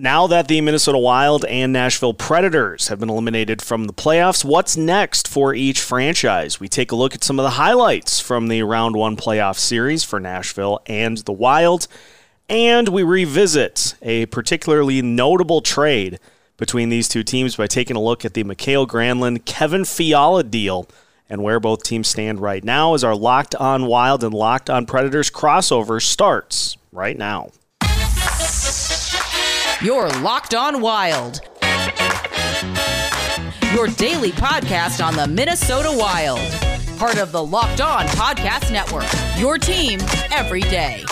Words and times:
Now 0.00 0.28
that 0.28 0.46
the 0.46 0.60
Minnesota 0.60 0.96
Wild 0.96 1.44
and 1.46 1.72
Nashville 1.72 2.14
Predators 2.14 2.86
have 2.86 3.00
been 3.00 3.10
eliminated 3.10 3.60
from 3.60 3.88
the 3.88 3.92
playoffs, 3.92 4.44
what's 4.44 4.76
next 4.76 5.26
for 5.26 5.56
each 5.56 5.80
franchise? 5.80 6.60
We 6.60 6.68
take 6.68 6.92
a 6.92 6.94
look 6.94 7.16
at 7.16 7.24
some 7.24 7.40
of 7.40 7.42
the 7.42 7.50
highlights 7.50 8.20
from 8.20 8.46
the 8.46 8.62
round 8.62 8.94
one 8.94 9.16
playoff 9.16 9.58
series 9.58 10.04
for 10.04 10.20
Nashville 10.20 10.80
and 10.86 11.18
the 11.18 11.32
Wild, 11.32 11.88
and 12.48 12.90
we 12.90 13.02
revisit 13.02 13.96
a 14.00 14.26
particularly 14.26 15.02
notable 15.02 15.62
trade 15.62 16.20
between 16.56 16.90
these 16.90 17.08
two 17.08 17.24
teams 17.24 17.56
by 17.56 17.66
taking 17.66 17.96
a 17.96 18.00
look 18.00 18.24
at 18.24 18.34
the 18.34 18.44
Mikael 18.44 18.86
Granlund 18.86 19.46
Kevin 19.46 19.84
Fiala 19.84 20.44
deal 20.44 20.88
and 21.28 21.42
where 21.42 21.58
both 21.58 21.82
teams 21.82 22.06
stand 22.06 22.38
right 22.38 22.62
now 22.62 22.94
as 22.94 23.02
our 23.02 23.16
Locked 23.16 23.56
On 23.56 23.86
Wild 23.86 24.22
and 24.22 24.32
Locked 24.32 24.70
On 24.70 24.86
Predators 24.86 25.28
crossover 25.28 26.00
starts 26.00 26.76
right 26.92 27.18
now. 27.18 27.50
You're 29.80 30.08
Locked 30.22 30.56
On 30.56 30.80
Wild. 30.80 31.40
Your 33.72 33.86
daily 33.86 34.32
podcast 34.32 35.04
on 35.04 35.14
the 35.14 35.28
Minnesota 35.28 35.94
Wild. 35.96 36.40
Part 36.98 37.18
of 37.18 37.30
the 37.30 37.44
Locked 37.44 37.80
On 37.80 38.04
Podcast 38.06 38.72
Network. 38.72 39.06
Your 39.38 39.56
team 39.56 40.00
every 40.32 40.62
day. 40.62 41.04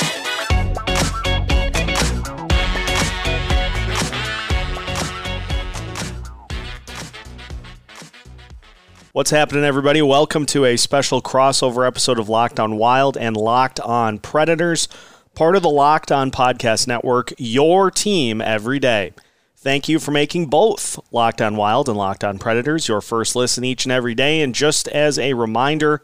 What's 9.13 9.31
happening, 9.31 9.63
everybody? 9.63 10.03
Welcome 10.03 10.45
to 10.47 10.65
a 10.65 10.77
special 10.77 11.23
crossover 11.23 11.87
episode 11.87 12.19
of 12.19 12.29
Locked 12.29 12.59
On 12.59 12.77
Wild 12.77 13.17
and 13.17 13.37
Locked 13.37 13.79
On 13.79 14.19
Predators 14.19 14.89
part 15.37 15.55
of 15.55 15.63
the 15.63 15.69
Locked 15.69 16.11
On 16.11 16.31
Podcast 16.31 16.89
Network, 16.89 17.35
your 17.37 17.91
team 17.91 18.41
every 18.41 18.79
day. 18.79 19.13
Thank 19.55 19.87
you 19.87 19.99
for 19.99 20.11
making 20.11 20.47
both 20.47 20.99
Locked 21.13 21.43
On 21.43 21.57
Wild 21.57 21.91
and 21.91 21.99
Locked 21.99 22.25
On 22.25 22.39
Predators 22.39 22.89
your 22.89 23.03
first 23.03 23.37
listen 23.37 23.63
each 23.63 23.85
and 23.85 23.93
every 23.93 24.15
day. 24.15 24.41
And 24.41 24.55
just 24.55 24.89
as 24.89 25.19
a 25.19 25.35
reminder, 25.35 26.03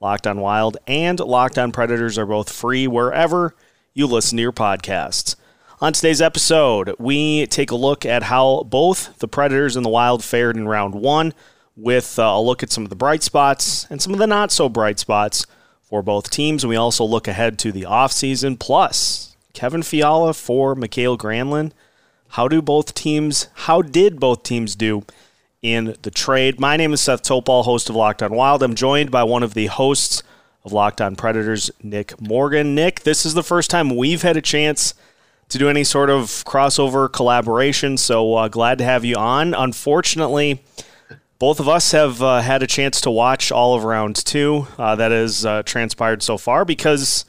Locked 0.00 0.26
On 0.26 0.40
Wild 0.40 0.78
and 0.88 1.20
Locked 1.20 1.58
On 1.58 1.70
Predators 1.70 2.18
are 2.18 2.26
both 2.26 2.50
free 2.50 2.88
wherever 2.88 3.54
you 3.94 4.08
listen 4.08 4.36
to 4.38 4.42
your 4.42 4.52
podcasts. 4.52 5.36
On 5.80 5.92
today's 5.92 6.20
episode, 6.20 6.92
we 6.98 7.46
take 7.46 7.70
a 7.70 7.76
look 7.76 8.04
at 8.04 8.24
how 8.24 8.64
both 8.64 9.16
the 9.20 9.28
Predators 9.28 9.76
and 9.76 9.84
the 9.84 9.90
Wild 9.90 10.24
fared 10.24 10.56
in 10.56 10.66
round 10.66 10.96
one, 10.96 11.34
with 11.76 12.18
uh, 12.18 12.22
a 12.24 12.42
look 12.42 12.64
at 12.64 12.72
some 12.72 12.82
of 12.82 12.90
the 12.90 12.96
bright 12.96 13.22
spots 13.22 13.86
and 13.90 14.02
some 14.02 14.12
of 14.12 14.18
the 14.18 14.26
not 14.26 14.50
so 14.50 14.68
bright 14.68 14.98
spots 14.98 15.46
for 15.92 16.02
both 16.02 16.30
teams. 16.30 16.64
And 16.64 16.70
we 16.70 16.76
also 16.76 17.04
look 17.04 17.28
ahead 17.28 17.58
to 17.58 17.70
the 17.70 17.82
offseason. 17.82 18.58
Plus, 18.58 19.36
Kevin 19.52 19.82
Fiala 19.82 20.32
for 20.32 20.74
Mikael 20.74 21.18
Granlund. 21.18 21.72
How 22.30 22.48
do 22.48 22.62
both 22.62 22.94
teams, 22.94 23.48
how 23.54 23.82
did 23.82 24.18
both 24.18 24.42
teams 24.42 24.74
do 24.74 25.04
in 25.60 25.94
the 26.00 26.10
trade? 26.10 26.58
My 26.58 26.78
name 26.78 26.94
is 26.94 27.02
Seth 27.02 27.22
Topal, 27.22 27.64
host 27.64 27.90
of 27.90 27.96
Locked 27.96 28.22
On 28.22 28.32
Wild. 28.32 28.62
I'm 28.62 28.74
joined 28.74 29.10
by 29.10 29.22
one 29.22 29.42
of 29.42 29.52
the 29.52 29.66
hosts 29.66 30.22
of 30.64 30.72
Locked 30.72 31.02
On 31.02 31.14
Predators, 31.14 31.70
Nick 31.82 32.18
Morgan. 32.18 32.74
Nick, 32.74 33.00
this 33.00 33.26
is 33.26 33.34
the 33.34 33.42
first 33.42 33.68
time 33.68 33.94
we've 33.94 34.22
had 34.22 34.38
a 34.38 34.40
chance 34.40 34.94
to 35.50 35.58
do 35.58 35.68
any 35.68 35.84
sort 35.84 36.08
of 36.08 36.24
crossover 36.46 37.12
collaboration, 37.12 37.98
so 37.98 38.34
uh, 38.36 38.48
glad 38.48 38.78
to 38.78 38.84
have 38.84 39.04
you 39.04 39.16
on. 39.16 39.52
Unfortunately, 39.52 40.64
both 41.42 41.58
of 41.58 41.68
us 41.68 41.90
have 41.90 42.22
uh, 42.22 42.40
had 42.40 42.62
a 42.62 42.68
chance 42.68 43.00
to 43.00 43.10
watch 43.10 43.50
all 43.50 43.74
of 43.74 43.82
round 43.82 44.14
two 44.14 44.64
uh, 44.78 44.94
that 44.94 45.10
has 45.10 45.44
uh, 45.44 45.60
transpired 45.64 46.22
so 46.22 46.38
far 46.38 46.64
because 46.64 47.24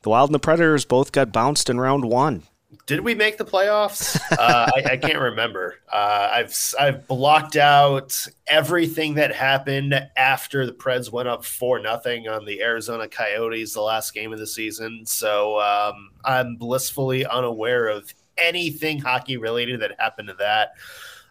the 0.00 0.08
Wild 0.08 0.30
and 0.30 0.34
the 0.34 0.38
Predators 0.38 0.86
both 0.86 1.12
got 1.12 1.30
bounced 1.30 1.68
in 1.68 1.78
round 1.78 2.06
one. 2.06 2.44
Did 2.86 3.00
we 3.00 3.14
make 3.14 3.36
the 3.36 3.44
playoffs? 3.44 4.18
Uh, 4.32 4.70
I, 4.74 4.92
I, 4.92 4.96
can't 4.96 5.18
remember. 5.18 5.76
Uh, 5.92 6.30
I've 6.32 6.56
I've 6.80 7.06
blocked 7.06 7.56
out 7.56 8.26
everything 8.46 9.14
that 9.14 9.34
happened 9.34 10.08
after 10.16 10.64
the 10.64 10.72
Preds 10.72 11.12
went 11.12 11.28
up 11.28 11.44
four 11.44 11.80
nothing 11.80 12.28
on 12.28 12.46
the 12.46 12.62
Arizona 12.62 13.08
Coyotes 13.08 13.74
the 13.74 13.82
last 13.82 14.14
game 14.14 14.32
of 14.32 14.38
the 14.38 14.46
season. 14.46 15.04
So 15.04 15.60
um, 15.60 16.12
I'm 16.24 16.56
blissfully 16.56 17.26
unaware 17.26 17.88
of 17.88 18.14
anything 18.38 19.00
hockey 19.00 19.36
related 19.36 19.80
that 19.80 20.00
happened 20.00 20.28
to 20.28 20.34
that. 20.38 20.72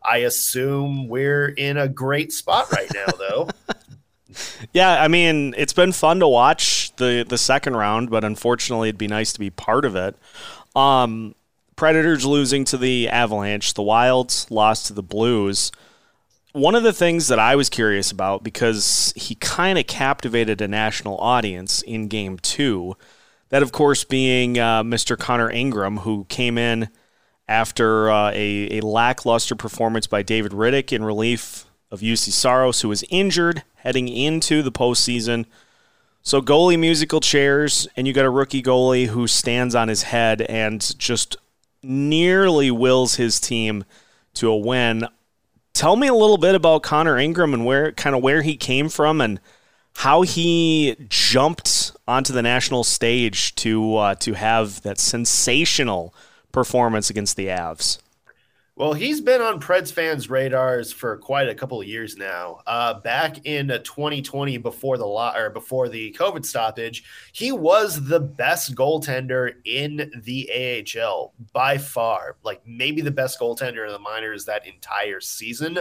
I 0.03 0.19
assume 0.19 1.07
we're 1.07 1.47
in 1.47 1.77
a 1.77 1.87
great 1.87 2.31
spot 2.31 2.71
right 2.71 2.91
now, 2.93 3.05
though. 3.17 3.49
yeah, 4.73 5.01
I 5.01 5.07
mean, 5.07 5.53
it's 5.57 5.73
been 5.73 5.91
fun 5.91 6.19
to 6.19 6.27
watch 6.27 6.95
the 6.97 7.25
the 7.27 7.37
second 7.37 7.75
round, 7.75 8.09
but 8.09 8.23
unfortunately, 8.23 8.89
it'd 8.89 8.99
be 8.99 9.07
nice 9.07 9.33
to 9.33 9.39
be 9.39 9.49
part 9.49 9.85
of 9.85 9.95
it. 9.95 10.15
Um, 10.75 11.35
Predators 11.75 12.25
losing 12.25 12.65
to 12.65 12.77
the 12.77 13.07
Avalanche, 13.07 13.73
the 13.73 13.81
Wilds 13.81 14.49
lost 14.51 14.87
to 14.87 14.93
the 14.93 15.03
Blues. 15.03 15.71
One 16.51 16.75
of 16.75 16.83
the 16.83 16.91
things 16.91 17.27
that 17.27 17.39
I 17.39 17.55
was 17.55 17.69
curious 17.69 18.11
about 18.11 18.43
because 18.43 19.13
he 19.15 19.35
kind 19.35 19.77
of 19.77 19.87
captivated 19.87 20.61
a 20.61 20.67
national 20.67 21.17
audience 21.19 21.81
in 21.81 22.07
Game 22.07 22.37
Two, 22.39 22.97
that 23.49 23.63
of 23.63 23.71
course 23.71 24.03
being 24.03 24.59
uh, 24.59 24.83
Mr. 24.83 25.17
Connor 25.17 25.49
Ingram, 25.49 25.97
who 25.97 26.25
came 26.27 26.57
in 26.57 26.89
after 27.49 28.11
uh, 28.11 28.29
a, 28.29 28.77
a 28.77 28.81
lackluster 28.81 29.55
performance 29.55 30.05
by 30.05 30.21
David 30.21 30.51
Rittich 30.51 30.93
in 30.93 31.03
relief 31.03 31.65
of 31.89 32.01
Juuse 32.01 32.31
Saros, 32.31 32.81
who 32.81 32.89
was 32.89 33.03
injured 33.09 33.63
heading 33.77 34.07
into 34.07 34.61
the 34.61 34.71
postseason. 34.71 35.45
So 36.21 36.41
goalie 36.41 36.79
musical 36.79 37.19
chairs, 37.19 37.87
and 37.97 38.05
you 38.05 38.13
got 38.13 38.25
a 38.25 38.29
rookie 38.29 38.61
goalie 38.61 39.07
who 39.07 39.25
stands 39.25 39.73
on 39.73 39.87
his 39.87 40.03
head 40.03 40.43
and 40.43 40.97
just 40.99 41.37
nearly 41.81 42.69
wills 42.69 43.15
his 43.15 43.39
team 43.39 43.83
to 44.35 44.49
a 44.49 44.57
win. 44.57 45.07
Tell 45.73 45.95
me 45.95 46.07
a 46.07 46.13
little 46.13 46.37
bit 46.37 46.53
about 46.53 46.83
Connor 46.83 47.17
Ingram 47.17 47.55
and 47.55 47.65
where 47.65 47.91
kind 47.93 48.15
of 48.15 48.21
where 48.21 48.43
he 48.43 48.57
came 48.57 48.89
from 48.89 49.21
and 49.21 49.39
how 49.95 50.21
he 50.21 50.95
jumped 51.09 51.93
onto 52.07 52.31
the 52.31 52.43
national 52.43 52.83
stage 52.83 53.55
to 53.55 53.95
uh, 53.95 54.15
to 54.15 54.33
have 54.33 54.83
that 54.83 54.99
sensational 54.99 56.13
performance 56.59 57.09
against 57.09 57.37
the 57.37 57.47
Avs? 57.47 57.99
Well, 58.75 58.91
he's 58.91 59.21
been 59.21 59.41
on 59.41 59.61
Preds 59.61 59.93
fans' 59.93 60.29
radars 60.29 60.91
for 60.91 61.17
quite 61.17 61.47
a 61.47 61.55
couple 61.55 61.79
of 61.79 61.87
years 61.87 62.17
now. 62.17 62.59
Uh, 62.67 62.99
back 62.99 63.45
in 63.45 63.67
2020, 63.67 64.57
before 64.57 64.97
the 64.97 65.05
lo- 65.05 65.31
or 65.33 65.49
before 65.49 65.87
the 65.87 66.13
COVID 66.19 66.45
stoppage, 66.45 67.03
he 67.31 67.53
was 67.53 68.05
the 68.07 68.19
best 68.19 68.75
goaltender 68.75 69.53
in 69.63 70.11
the 70.23 70.85
AHL 70.97 71.33
by 71.53 71.77
far. 71.77 72.35
Like 72.43 72.61
maybe 72.65 73.01
the 73.01 73.11
best 73.11 73.39
goaltender 73.39 73.85
in 73.85 73.93
the 73.93 73.99
minors 73.99 74.43
that 74.45 74.67
entire 74.67 75.21
season. 75.21 75.79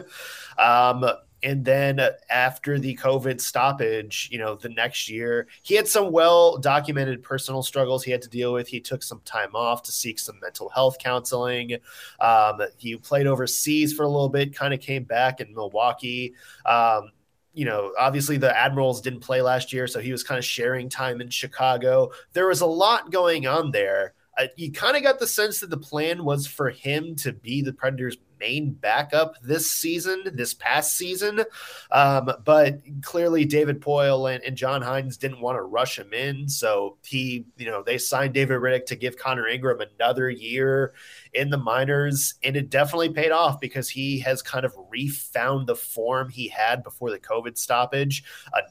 Um, 0.57 1.05
and 1.43 1.65
then 1.65 2.01
after 2.29 2.79
the 2.79 2.97
COVID 2.97 3.41
stoppage, 3.41 4.29
you 4.33 4.39
know, 4.39 4.57
the 4.57 4.69
next 4.69 5.09
year, 5.09 5.47
he 5.63 5.75
had 5.75 5.87
some 5.87 6.11
well 6.11 6.59
documented 6.59 7.23
personal 7.23 7.63
struggles 7.63 8.03
he 8.03 8.11
had 8.11 8.23
to 8.23 8.29
deal 8.29 8.53
with. 8.53 8.67
He 8.67 8.81
took 8.81 9.03
some 9.03 9.21
time 9.25 9.55
off 9.55 9.83
to 9.85 9.93
seek 9.93 10.19
some 10.19 10.41
mental 10.41 10.69
health 10.69 10.99
counseling. 10.99 11.77
Um, 12.21 12.61
he 12.77 12.97
played 12.97 13.27
overseas 13.27 13.93
for 13.93 14.03
a 14.03 14.09
little 14.09 14.29
bit, 14.29 14.55
kind 14.55 14.75
of 14.75 14.81
came 14.81 15.05
back 15.05 15.41
in 15.41 15.55
Milwaukee. 15.55 16.35
Um, 16.67 17.11
you 17.53 17.65
know, 17.65 17.93
obviously 17.99 18.37
the 18.37 18.57
Admirals 18.57 19.01
didn't 19.01 19.21
play 19.21 19.43
last 19.43 19.73
year, 19.73 19.87
so 19.87 20.01
he 20.01 20.13
was 20.13 20.23
kind 20.23 20.39
of 20.39 20.45
sharing 20.45 20.89
time 20.89 21.21
in 21.21 21.29
Chicago. 21.29 22.11
There 22.33 22.47
was 22.47 22.61
a 22.61 22.67
lot 22.67 23.11
going 23.11 23.47
on 23.47 23.71
there. 23.71 24.15
You 24.57 24.73
kind 24.73 24.97
of 24.97 25.03
got 25.03 25.19
the 25.19 25.27
sense 25.27 25.61
that 25.61 25.71
the 25.71 25.77
plan 25.77 26.25
was 26.25 26.47
for 26.47 26.71
him 26.71 27.17
to 27.17 27.33
be 27.33 27.63
the 27.63 27.73
Predators' 27.73 28.17
main 28.41 28.73
backup 28.73 29.35
this 29.43 29.73
season, 29.73 30.23
this 30.33 30.55
past 30.55 30.97
season. 30.97 31.45
Um, 31.91 32.31
but 32.45 32.81
clearly, 33.03 33.45
David 33.45 33.81
Poile 33.81 34.33
and, 34.33 34.43
and 34.45 34.57
John 34.57 34.83
Hynes 34.83 35.19
didn't 35.19 35.41
want 35.41 35.57
to 35.57 35.63
rush 35.63 35.99
him 35.99 36.13
in. 36.13 36.49
So 36.49 36.99
he, 37.05 37.47
you 37.57 37.67
know, 37.67 37.83
they 37.83 37.99
signed 37.99 38.35
David 38.35 38.61
Rittich 38.61 38.87
to 38.87 38.97
give 38.97 39.17
Connor 39.17 39.49
Ingram 39.49 39.81
another 39.81 40.31
year 40.31 40.95
in 41.33 41.51
the 41.51 41.59
minors. 41.59 42.35
And 42.43 42.57
it 42.57 42.71
definitely 42.71 43.11
paid 43.11 43.33
off 43.33 43.61
because 43.61 43.89
he 43.89 44.21
has 44.21 44.43
kind 44.43 44.65
of 44.65 44.75
refound 44.89 45.67
the 45.67 45.77
form 45.77 46.29
he 46.29 46.49
had 46.49 46.83
before 46.83 47.11
the 47.11 47.19
COVID 47.19 47.59
stoppage. 47.59 48.25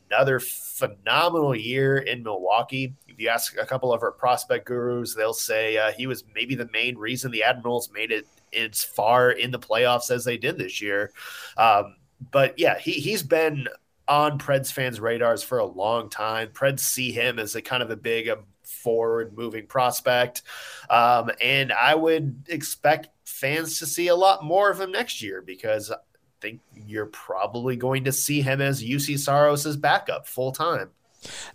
Another 0.09 0.39
phenomenal 0.39 1.55
year 1.55 1.97
in 1.97 2.23
Milwaukee. 2.23 2.95
You 3.17 3.29
ask 3.29 3.57
a 3.57 3.65
couple 3.65 3.91
of 3.91 4.03
our 4.03 4.11
prospect 4.11 4.65
gurus, 4.65 5.15
they'll 5.15 5.33
say 5.33 5.77
uh, 5.77 5.91
he 5.91 6.07
was 6.07 6.23
maybe 6.33 6.55
the 6.55 6.69
main 6.71 6.97
reason 6.97 7.31
the 7.31 7.43
Admirals 7.43 7.91
made 7.91 8.11
it 8.11 8.27
as 8.55 8.83
far 8.83 9.31
in 9.31 9.51
the 9.51 9.59
playoffs 9.59 10.11
as 10.11 10.23
they 10.23 10.37
did 10.37 10.57
this 10.57 10.81
year. 10.81 11.11
Um, 11.57 11.95
but 12.31 12.57
yeah, 12.57 12.77
he 12.77 12.93
he's 12.93 13.23
been 13.23 13.67
on 14.07 14.39
Preds 14.39 14.71
fans' 14.71 14.99
radars 14.99 15.43
for 15.43 15.57
a 15.59 15.65
long 15.65 16.09
time. 16.09 16.49
Preds 16.49 16.79
see 16.79 17.11
him 17.11 17.39
as 17.39 17.55
a 17.55 17.61
kind 17.61 17.83
of 17.83 17.91
a 17.91 17.97
big 17.97 18.29
um, 18.29 18.45
forward 18.63 19.37
moving 19.37 19.67
prospect. 19.67 20.43
Um, 20.89 21.31
and 21.41 21.71
I 21.71 21.95
would 21.95 22.45
expect 22.47 23.09
fans 23.25 23.79
to 23.79 23.85
see 23.85 24.07
a 24.07 24.15
lot 24.15 24.43
more 24.43 24.69
of 24.69 24.79
him 24.79 24.91
next 24.91 25.21
year 25.21 25.41
because 25.41 25.91
I 25.91 25.97
think 26.41 26.61
you're 26.73 27.07
probably 27.07 27.75
going 27.75 28.05
to 28.05 28.11
see 28.11 28.41
him 28.41 28.61
as 28.61 28.81
Juuse 28.81 29.19
Saros's 29.19 29.77
backup 29.77 30.27
full 30.27 30.51
time. 30.51 30.91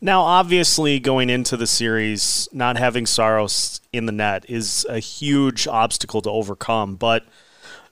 Now, 0.01 0.23
obviously, 0.23 0.99
going 0.99 1.31
into 1.31 1.57
the 1.57 1.67
series, 1.67 2.49
not 2.53 2.77
having 2.77 3.07
Saros 3.07 3.81
in 3.93 4.07
the 4.07 4.13
net 4.13 4.45
is 4.49 4.87
a 4.89 4.99
huge 4.99 5.67
obstacle 5.67 6.23
to 6.23 6.31
overcome. 6.31 6.97
But 6.97 7.25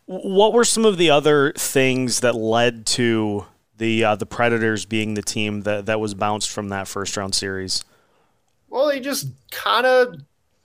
what 0.06 0.52
were 0.52 0.64
some 0.64 0.84
of 0.84 0.98
the 0.98 1.10
other 1.10 1.52
things 1.52 2.20
that 2.20 2.34
led 2.34 2.86
to 2.86 3.46
the 3.78 4.04
uh, 4.04 4.16
the 4.16 4.26
Predators 4.26 4.84
being 4.84 5.14
the 5.14 5.22
team 5.22 5.62
that, 5.62 5.86
that 5.86 6.00
was 6.00 6.14
bounced 6.14 6.50
from 6.50 6.68
that 6.70 6.88
first 6.88 7.16
round 7.16 7.34
series? 7.34 7.84
Well, 8.68 8.88
they 8.88 9.00
just 9.00 9.28
kind 9.50 9.86
of 9.86 10.16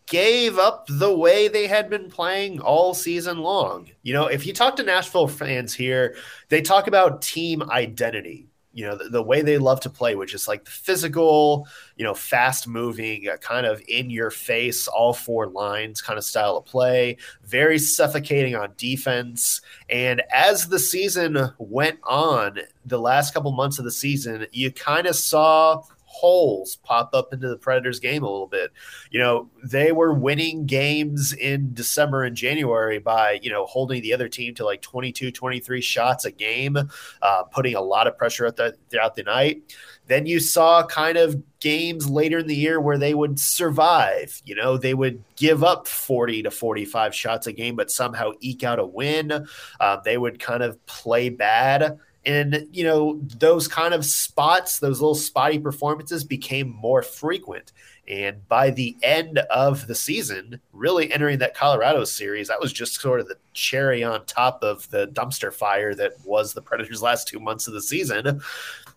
gave 0.08 0.60
up 0.60 0.86
the 0.88 1.16
way 1.16 1.48
they 1.48 1.68
had 1.68 1.90
been 1.90 2.10
playing 2.10 2.60
all 2.60 2.94
season 2.94 3.40
long. 3.40 3.90
You 4.04 4.14
know, 4.14 4.28
if 4.28 4.46
you 4.46 4.54
talk 4.54 4.76
to 4.76 4.84
Nashville 4.84 5.28
fans 5.28 5.74
here, 5.74 6.16
they 6.50 6.62
talk 6.62 6.88
about 6.88 7.22
team 7.22 7.64
identity 7.64 8.48
you 8.76 8.86
know 8.86 8.96
the, 8.96 9.10
the, 9.10 9.24
way 9.24 9.42
they 9.42 9.58
love 9.58 9.80
to 9.80 9.90
play 9.90 10.16
which 10.16 10.34
is 10.34 10.48
like 10.48 10.66
the 10.66 10.72
physical 10.72 11.66
you 11.96 12.04
know 12.04 12.14
fast 12.14 12.68
moving 12.68 13.28
uh, 13.28 13.38
kind 13.38 13.66
of 13.66 13.82
in 13.88 14.10
your 14.10 14.30
face 14.30 14.88
all 14.88 15.14
four 15.14 15.48
lines 15.48 16.02
kind 16.02 16.20
of 16.20 16.26
style 16.26 16.58
of 16.58 16.66
play 16.66 17.18
very 17.44 17.80
suffocating 17.80 18.56
on 18.56 18.74
defense. 18.78 19.62
And 19.90 20.22
as 20.32 20.68
the 20.68 20.80
season 20.80 21.52
went 21.58 22.00
on 22.04 22.60
the 22.86 23.00
last 23.00 23.34
couple 23.34 23.52
months 23.54 23.80
of 23.80 23.86
the 23.86 23.92
season 23.92 24.46
you 24.52 24.72
kind 24.72 25.08
of 25.08 25.16
saw 25.16 25.82
holes 26.16 26.78
pop 26.78 27.10
up 27.14 27.34
into 27.34 27.50
the 27.50 27.58
Predators 27.58 28.00
game 28.00 28.24
a 28.24 28.30
little 28.30 28.48
bit. 28.48 28.72
You 29.12 29.20
know, 29.20 29.50
they 29.64 29.92
were 29.92 30.14
winning 30.14 30.66
games 30.66 31.34
in 31.34 31.74
December 31.74 32.24
and 32.24 32.36
January 32.36 33.00
by, 33.00 33.40
you 33.42 33.50
know, 33.50 33.66
holding 33.66 34.02
the 34.02 34.14
other 34.14 34.30
team 34.30 34.56
to 34.56 34.66
like 34.66 34.82
22, 34.82 35.32
23 35.32 35.82
shots 35.82 36.26
a 36.26 36.32
game, 36.32 36.78
uh, 37.22 37.44
putting 37.44 37.76
a 37.76 37.82
lot 37.82 38.08
of 38.08 38.18
pressure 38.18 38.50
the, 38.52 38.76
throughout 38.90 39.16
the 39.16 39.24
night. 39.24 39.62
Then 40.08 40.26
you 40.26 40.40
saw 40.40 40.86
kind 40.86 41.18
of 41.18 41.42
games 41.60 42.08
later 42.10 42.40
in 42.40 42.48
the 42.48 42.56
year 42.56 42.80
where 42.80 42.98
they 42.98 43.14
would 43.14 43.40
survive. 43.40 44.42
You 44.46 44.56
know, 44.56 44.78
they 44.78 44.94
would 44.94 45.24
give 45.36 45.64
up 45.64 45.88
40 45.88 46.44
to 46.44 46.52
45 46.52 47.14
shots 47.14 47.48
a 47.48 47.52
game, 47.52 47.76
but 47.76 47.92
somehow 47.92 48.32
eke 48.40 48.64
out 48.64 48.80
a 48.80 48.86
win. 48.86 49.48
Uh, 49.80 49.98
they 50.06 50.18
would 50.18 50.40
kind 50.40 50.64
of 50.64 50.84
play 50.86 51.30
bad 51.30 52.00
and, 52.26 52.68
you 52.72 52.84
know, 52.84 53.20
those 53.38 53.68
kind 53.68 53.94
of 53.94 54.04
spots, 54.06 54.80
those 54.80 55.00
little 55.00 55.16
spotty 55.16 55.60
performances 55.60 56.24
became 56.24 56.70
more 56.70 57.02
frequent. 57.04 57.72
And 58.08 58.48
by 58.48 58.70
the 58.70 58.96
end 59.02 59.40
of 59.40 59.88
the 59.88 59.96
season, 59.96 60.60
really 60.74 61.12
entering 61.12 61.40
that 61.40 61.56
Colorado 61.56 62.04
series, 62.04 62.48
that 62.50 62.60
was 62.60 62.72
just 62.72 63.02
sort 63.02 63.20
of 63.20 63.28
the 63.28 63.38
cherry 63.54 64.04
on 64.04 64.26
top 64.26 64.60
of 64.62 64.90
the 64.92 65.08
dumpster 65.08 65.52
fire 65.52 65.96
that 65.96 66.14
was 66.24 66.54
the 66.54 66.62
Predators' 66.62 67.02
last 67.02 67.28
two 67.28 67.40
months 67.40 67.68
of 67.68 67.74
the 67.74 67.82
season. 67.82 68.42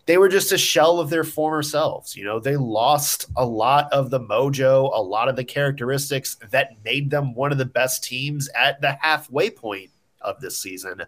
They 0.04 0.19
were 0.19 0.28
just 0.28 0.52
a 0.52 0.58
shell 0.58 0.98
of 1.00 1.10
their 1.10 1.25
former 1.25 1.62
selves. 1.62 2.16
You 2.16 2.25
know, 2.25 2.38
they 2.38 2.56
lost 2.56 3.26
a 3.36 3.44
lot 3.44 3.90
of 3.92 4.10
the 4.10 4.20
mojo, 4.20 4.90
a 4.94 5.02
lot 5.02 5.28
of 5.28 5.36
the 5.36 5.44
characteristics 5.44 6.36
that 6.50 6.82
made 6.84 7.10
them 7.10 7.34
one 7.34 7.52
of 7.52 7.58
the 7.58 7.64
best 7.64 8.04
teams 8.04 8.48
at 8.54 8.80
the 8.80 8.92
halfway 9.00 9.50
point 9.50 9.90
of 10.20 10.41
this 10.41 10.59
season. 10.59 11.03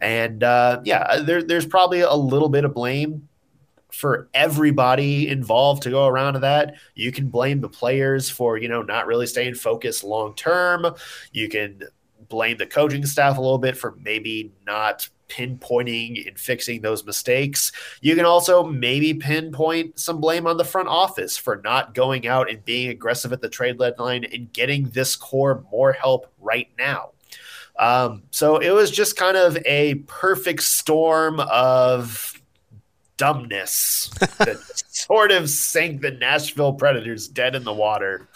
And 0.00 0.42
uh, 0.42 0.80
yeah, 0.84 1.20
there, 1.20 1.42
there's 1.42 1.66
probably 1.66 2.00
a 2.00 2.14
little 2.14 2.48
bit 2.48 2.64
of 2.64 2.74
blame 2.74 3.28
for 3.92 4.28
everybody 4.34 5.28
involved 5.28 5.82
to 5.82 5.90
go 5.90 6.06
around 6.06 6.34
to 6.34 6.40
that. 6.40 6.76
You 6.94 7.12
can 7.12 7.28
blame 7.28 7.60
the 7.60 7.68
players 7.68 8.30
for, 8.30 8.56
you 8.56 8.68
know, 8.68 8.82
not 8.82 9.06
really 9.06 9.26
staying 9.26 9.54
focused 9.54 10.04
long 10.04 10.34
term. 10.34 10.86
You 11.32 11.48
can 11.48 11.82
blame 12.28 12.56
the 12.56 12.66
coaching 12.66 13.04
staff 13.04 13.36
a 13.36 13.40
little 13.40 13.58
bit 13.58 13.76
for 13.76 13.96
maybe 14.00 14.52
not 14.64 15.08
pinpointing 15.28 16.26
and 16.26 16.38
fixing 16.38 16.80
those 16.82 17.04
mistakes. 17.04 17.72
You 18.00 18.16
can 18.16 18.24
also 18.24 18.64
maybe 18.64 19.14
pinpoint 19.14 19.98
some 19.98 20.20
blame 20.20 20.46
on 20.46 20.56
the 20.56 20.64
front 20.64 20.88
office 20.88 21.36
for 21.36 21.60
not 21.64 21.94
going 21.94 22.26
out 22.26 22.50
and 22.50 22.64
being 22.64 22.90
aggressive 22.90 23.32
at 23.32 23.40
the 23.40 23.48
trade 23.48 23.78
deadline 23.78 24.24
and 24.24 24.52
getting 24.52 24.90
this 24.90 25.16
core 25.16 25.64
more 25.70 25.92
help 25.92 26.32
right 26.40 26.68
now. 26.78 27.10
Um, 27.78 28.24
so 28.30 28.58
it 28.58 28.70
was 28.70 28.90
just 28.90 29.16
kind 29.16 29.36
of 29.36 29.56
a 29.64 29.94
perfect 30.06 30.62
storm 30.62 31.40
of 31.40 32.40
dumbness 33.16 34.10
that 34.38 34.58
sort 34.88 35.30
of 35.30 35.48
sank 35.50 36.00
the 36.00 36.10
Nashville 36.10 36.72
Predators 36.72 37.28
dead 37.28 37.54
in 37.54 37.64
the 37.64 37.72
water. 37.72 38.28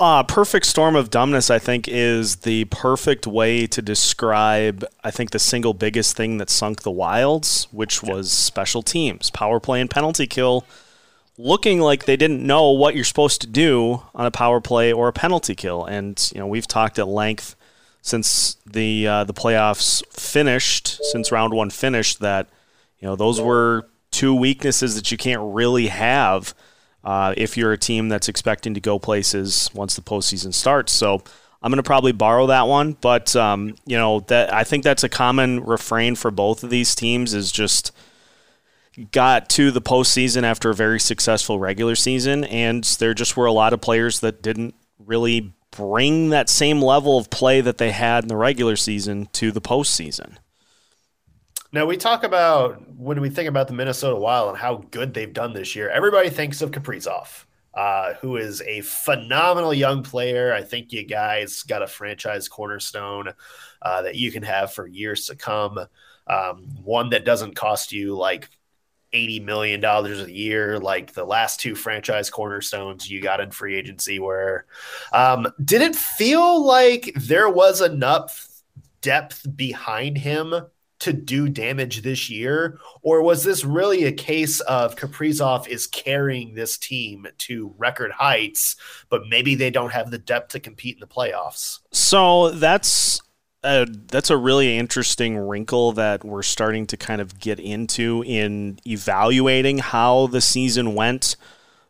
Uh, 0.00 0.22
perfect 0.22 0.64
storm 0.64 0.94
of 0.94 1.10
dumbness, 1.10 1.50
I 1.50 1.58
think, 1.58 1.88
is 1.88 2.36
the 2.36 2.66
perfect 2.66 3.26
way 3.26 3.66
to 3.66 3.82
describe, 3.82 4.84
I 5.02 5.10
think, 5.10 5.32
the 5.32 5.40
single 5.40 5.74
biggest 5.74 6.16
thing 6.16 6.38
that 6.38 6.50
sunk 6.50 6.82
the 6.82 6.92
Wilds, 6.92 7.66
which 7.72 8.00
was 8.00 8.30
special 8.30 8.82
teams, 8.82 9.28
power 9.30 9.58
play 9.58 9.80
and 9.80 9.90
penalty 9.90 10.28
kill, 10.28 10.64
looking 11.36 11.80
like 11.80 12.04
they 12.04 12.16
didn't 12.16 12.46
know 12.46 12.70
what 12.70 12.94
you're 12.94 13.02
supposed 13.02 13.40
to 13.40 13.48
do 13.48 14.04
on 14.14 14.24
a 14.24 14.30
power 14.30 14.60
play 14.60 14.92
or 14.92 15.08
a 15.08 15.12
penalty 15.12 15.56
kill. 15.56 15.84
And, 15.84 16.30
you 16.32 16.40
know, 16.40 16.46
we've 16.46 16.68
talked 16.68 17.00
at 17.00 17.08
length 17.08 17.56
since 18.08 18.56
the 18.66 19.06
uh, 19.06 19.24
the 19.24 19.34
playoffs 19.34 20.04
finished, 20.12 20.98
since 21.04 21.30
round 21.30 21.52
one 21.52 21.70
finished, 21.70 22.20
that 22.20 22.48
you 22.98 23.06
know 23.06 23.16
those 23.16 23.40
were 23.40 23.88
two 24.10 24.34
weaknesses 24.34 24.94
that 24.94 25.12
you 25.12 25.18
can't 25.18 25.42
really 25.42 25.88
have 25.88 26.54
uh, 27.04 27.34
if 27.36 27.56
you're 27.56 27.72
a 27.72 27.78
team 27.78 28.08
that's 28.08 28.28
expecting 28.28 28.74
to 28.74 28.80
go 28.80 28.98
places 28.98 29.70
once 29.74 29.94
the 29.94 30.02
postseason 30.02 30.52
starts. 30.52 30.92
So 30.92 31.22
I'm 31.62 31.70
going 31.70 31.76
to 31.76 31.82
probably 31.82 32.12
borrow 32.12 32.46
that 32.46 32.66
one, 32.66 32.96
but 33.00 33.34
um, 33.36 33.76
you 33.86 33.96
know 33.96 34.20
that 34.20 34.52
I 34.52 34.64
think 34.64 34.84
that's 34.84 35.04
a 35.04 35.08
common 35.08 35.64
refrain 35.64 36.14
for 36.14 36.30
both 36.30 36.64
of 36.64 36.70
these 36.70 36.94
teams 36.94 37.34
is 37.34 37.52
just 37.52 37.92
got 39.12 39.48
to 39.50 39.70
the 39.70 39.82
postseason 39.82 40.42
after 40.42 40.70
a 40.70 40.74
very 40.74 40.98
successful 40.98 41.58
regular 41.58 41.94
season, 41.94 42.44
and 42.44 42.84
there 42.98 43.14
just 43.14 43.36
were 43.36 43.46
a 43.46 43.52
lot 43.52 43.72
of 43.72 43.80
players 43.80 44.20
that 44.20 44.42
didn't 44.42 44.74
really 44.98 45.52
bring 45.70 46.30
that 46.30 46.48
same 46.48 46.80
level 46.80 47.18
of 47.18 47.30
play 47.30 47.60
that 47.60 47.78
they 47.78 47.90
had 47.90 48.24
in 48.24 48.28
the 48.28 48.36
regular 48.36 48.76
season 48.76 49.28
to 49.32 49.52
the 49.52 49.60
postseason. 49.60 50.36
Now 51.72 51.84
we 51.84 51.96
talk 51.96 52.24
about 52.24 52.80
when 52.96 53.20
we 53.20 53.28
think 53.28 53.48
about 53.48 53.68
the 53.68 53.74
Minnesota 53.74 54.16
Wild 54.16 54.50
and 54.50 54.58
how 54.58 54.84
good 54.90 55.12
they've 55.12 55.32
done 55.32 55.52
this 55.52 55.76
year. 55.76 55.90
Everybody 55.90 56.30
thinks 56.30 56.62
of 56.62 56.70
Kaprizov, 56.70 57.44
uh, 57.74 58.14
who 58.14 58.36
is 58.36 58.62
a 58.62 58.80
phenomenal 58.80 59.74
young 59.74 60.02
player. 60.02 60.52
I 60.52 60.62
think 60.62 60.92
you 60.92 61.04
guys 61.04 61.62
got 61.62 61.82
a 61.82 61.86
franchise 61.86 62.48
cornerstone 62.48 63.34
uh, 63.82 64.02
that 64.02 64.14
you 64.14 64.32
can 64.32 64.42
have 64.44 64.72
for 64.72 64.86
years 64.86 65.26
to 65.26 65.36
come. 65.36 65.78
Um, 66.26 66.68
one 66.82 67.10
that 67.10 67.24
doesn't 67.26 67.54
cost 67.54 67.92
you 67.92 68.16
like 68.16 68.48
$80 69.12 69.44
million 69.44 69.84
a 69.84 70.26
year, 70.26 70.78
like 70.78 71.12
the 71.12 71.24
last 71.24 71.60
two 71.60 71.74
franchise 71.74 72.30
cornerstones 72.30 73.10
you 73.10 73.20
got 73.20 73.40
in 73.40 73.50
free 73.50 73.76
agency, 73.76 74.18
where 74.18 74.66
um, 75.12 75.48
did 75.64 75.82
it 75.82 75.96
feel 75.96 76.64
like 76.64 77.12
there 77.16 77.48
was 77.48 77.80
enough 77.80 78.48
depth 79.00 79.46
behind 79.56 80.18
him 80.18 80.54
to 81.00 81.12
do 81.12 81.48
damage 81.48 82.02
this 82.02 82.28
year? 82.28 82.78
Or 83.02 83.22
was 83.22 83.44
this 83.44 83.64
really 83.64 84.04
a 84.04 84.12
case 84.12 84.60
of 84.60 84.96
Kaprizov 84.96 85.68
is 85.68 85.86
carrying 85.86 86.54
this 86.54 86.76
team 86.76 87.26
to 87.38 87.74
record 87.78 88.12
heights, 88.12 88.76
but 89.08 89.22
maybe 89.28 89.54
they 89.54 89.70
don't 89.70 89.92
have 89.92 90.10
the 90.10 90.18
depth 90.18 90.52
to 90.52 90.60
compete 90.60 90.96
in 90.96 91.00
the 91.00 91.06
playoffs? 91.06 91.80
So 91.92 92.50
that's 92.50 93.20
uh, 93.64 93.86
that's 94.08 94.30
a 94.30 94.36
really 94.36 94.78
interesting 94.78 95.36
wrinkle 95.36 95.92
that 95.92 96.24
we're 96.24 96.42
starting 96.42 96.86
to 96.86 96.96
kind 96.96 97.20
of 97.20 97.40
get 97.40 97.58
into 97.58 98.22
in 98.26 98.78
evaluating 98.86 99.78
how 99.78 100.28
the 100.28 100.40
season 100.40 100.94
went 100.94 101.36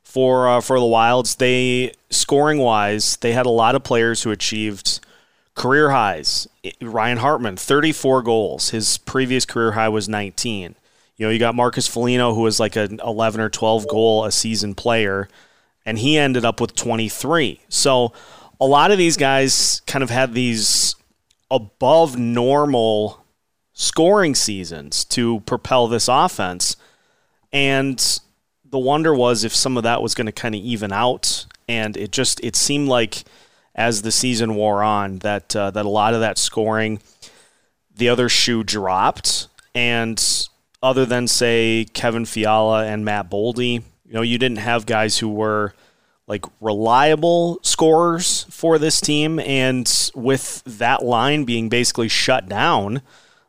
for 0.03 0.49
uh, 0.49 0.61
for 0.61 0.79
the 0.79 0.87
Wilds. 0.87 1.35
They 1.35 1.93
scoring 2.11 2.59
wise, 2.59 3.17
they 3.19 3.33
had 3.33 3.47
a 3.47 3.51
lot 3.51 3.75
of 3.75 3.85
players 3.85 4.23
who 4.23 4.31
achieved 4.31 5.01
career 5.55 5.91
highs. 5.91 6.49
Ryan 6.81 7.19
Hartman, 7.19 7.57
34 7.57 8.23
goals. 8.23 8.71
His 8.71 8.97
previous 8.99 9.45
career 9.45 9.73
high 9.73 9.89
was 9.89 10.09
19. 10.09 10.75
You 11.17 11.27
know, 11.27 11.31
you 11.31 11.39
got 11.39 11.55
Marcus 11.55 11.89
Foligno, 11.89 12.33
who 12.33 12.43
was 12.43 12.61
like 12.61 12.77
an 12.77 13.01
11 13.05 13.41
or 13.41 13.51
12 13.51 13.89
goal 13.89 14.25
a 14.25 14.31
season 14.31 14.75
player, 14.75 15.29
and 15.85 15.99
he 15.99 16.17
ended 16.17 16.45
up 16.45 16.61
with 16.61 16.77
23. 16.77 17.61
So 17.69 18.13
a 18.61 18.67
lot 18.67 18.93
of 18.93 18.99
these 18.99 19.17
guys 19.17 19.83
kind 19.87 20.05
of 20.05 20.11
had 20.11 20.33
these 20.33 20.95
above 21.51 22.19
normal 22.19 23.25
scoring 23.73 24.35
seasons 24.35 25.05
to 25.05 25.41
propel 25.41 25.87
this 25.89 26.09
offense. 26.09 26.77
And 27.53 28.21
the 28.65 28.79
wonder 28.79 29.15
was 29.15 29.45
if 29.45 29.55
some 29.55 29.77
of 29.77 29.83
that 29.85 30.03
was 30.03 30.15
going 30.15 30.27
to 30.27 30.33
kind 30.33 30.55
of 30.55 30.61
even 30.61 30.93
out. 30.93 31.47
And 31.69 31.97
it 31.97 32.13
just 32.13 32.43
it 32.43 32.57
seemed 32.57 32.89
like 32.89 33.25
as 33.75 34.03
the 34.03 34.13
season 34.13 34.55
wore 34.57 34.83
on 34.83 35.21
that 35.21 35.55
uh, 35.55 35.71
that 35.71 35.87
a 35.87 35.89
lot 35.89 36.15
of 36.15 36.21
that 36.21 36.39
scoring, 36.39 37.01
the 37.95 38.09
other 38.09 38.29
shoe 38.29 38.65
dropped. 38.65 39.49
And 39.75 40.23
other 40.83 41.07
than 41.07 41.29
say 41.29 41.87
Kevin 41.93 42.25
Fiala 42.25 42.87
and 42.87 43.05
Matt 43.05 43.31
Boldy, 43.31 43.83
you 44.05 44.15
know, 44.15 44.23
you 44.23 44.39
didn't 44.39 44.59
have 44.59 44.87
guys 44.87 45.19
who 45.19 45.29
were 45.29 45.75
like 46.29 46.45
reliable 46.61 47.59
scorers 47.63 48.47
for 48.51 48.79
this 48.79 49.01
team. 49.01 49.41
And 49.41 49.91
with 50.15 50.63
that 50.65 51.05
line 51.05 51.45
being 51.45 51.69
basically 51.69 52.09
shut 52.09 52.49
down, 52.49 53.03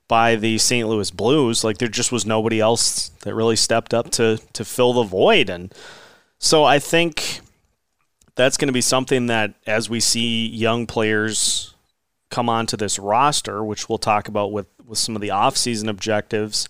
by 0.09 0.35
the 0.35 0.57
St. 0.57 0.89
Louis 0.89 1.11
Blues. 1.11 1.63
Like 1.63 1.77
there 1.77 1.87
just 1.87 2.11
was 2.11 2.25
nobody 2.25 2.59
else 2.59 3.09
that 3.21 3.33
really 3.33 3.55
stepped 3.55 3.93
up 3.93 4.09
to 4.11 4.41
to 4.51 4.65
fill 4.65 4.91
the 4.91 5.03
void, 5.03 5.49
and 5.49 5.73
so 6.39 6.65
I 6.65 6.79
think 6.79 7.39
that's 8.35 8.57
going 8.57 8.67
to 8.67 8.73
be 8.73 8.81
something 8.81 9.27
that 9.27 9.53
as 9.65 9.89
we 9.89 10.01
see 10.01 10.47
young 10.47 10.85
players 10.85 11.73
come 12.29 12.49
onto 12.49 12.75
this 12.75 12.99
roster, 12.99 13.63
which 13.63 13.87
we'll 13.87 13.97
talk 13.97 14.27
about 14.27 14.51
with 14.51 14.67
with 14.85 14.97
some 14.97 15.15
of 15.15 15.21
the 15.21 15.29
offseason 15.29 15.87
objectives. 15.87 16.67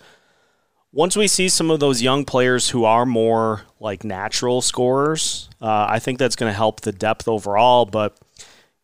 Once 0.91 1.15
we 1.15 1.27
see 1.27 1.47
some 1.47 1.69
of 1.69 1.79
those 1.79 2.01
young 2.01 2.25
players 2.25 2.69
who 2.69 2.83
are 2.83 3.05
more 3.05 3.61
like 3.79 4.03
natural 4.03 4.59
scorers, 4.59 5.47
uh, 5.61 5.85
I 5.87 5.99
think 5.99 6.17
that's 6.17 6.35
going 6.35 6.49
to 6.49 6.57
help 6.57 6.81
the 6.81 6.91
depth 6.91 7.27
overall. 7.27 7.85
But 7.85 8.17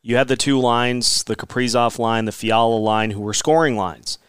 you 0.03 0.15
had 0.15 0.27
the 0.27 0.35
two 0.35 0.59
lines, 0.59 1.23
the 1.23 1.35
Kaprizov 1.35 1.97
line, 1.97 2.25
the 2.25 2.31
Fiala 2.31 2.75
line, 2.75 3.09
who 3.09 3.21
were 3.21 3.33
scoring 3.33 3.75
lines. 3.75 4.19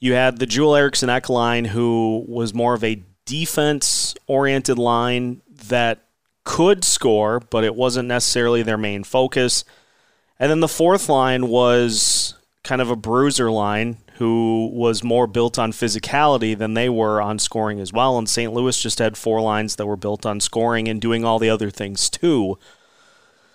You 0.00 0.14
had 0.14 0.38
the 0.38 0.46
Joel 0.46 0.74
Eriksson 0.74 1.08
Ek 1.08 1.28
line, 1.28 1.66
who 1.66 2.24
was 2.26 2.52
more 2.52 2.74
of 2.74 2.82
a 2.82 3.02
defense 3.26 4.14
oriented 4.26 4.78
line 4.78 5.42
that 5.68 6.00
could 6.42 6.82
score, 6.82 7.38
but 7.38 7.62
it 7.62 7.76
wasn't 7.76 8.08
necessarily 8.08 8.64
their 8.64 8.78
main 8.78 9.04
focus. 9.04 9.64
And 10.40 10.50
then 10.50 10.58
the 10.58 10.66
fourth 10.66 11.08
line 11.08 11.46
was 11.46 12.34
kind 12.64 12.80
of 12.80 12.90
a 12.90 12.96
bruiser 12.96 13.52
line 13.52 13.98
who 14.20 14.70
was 14.74 15.02
more 15.02 15.26
built 15.26 15.58
on 15.58 15.72
physicality 15.72 16.56
than 16.56 16.74
they 16.74 16.90
were 16.90 17.22
on 17.22 17.38
scoring 17.38 17.80
as 17.80 17.90
well. 17.90 18.18
And 18.18 18.28
St. 18.28 18.52
Louis 18.52 18.78
just 18.78 18.98
had 18.98 19.16
four 19.16 19.40
lines 19.40 19.76
that 19.76 19.86
were 19.86 19.96
built 19.96 20.26
on 20.26 20.40
scoring 20.40 20.88
and 20.88 21.00
doing 21.00 21.24
all 21.24 21.38
the 21.38 21.48
other 21.48 21.70
things 21.70 22.10
too. 22.10 22.58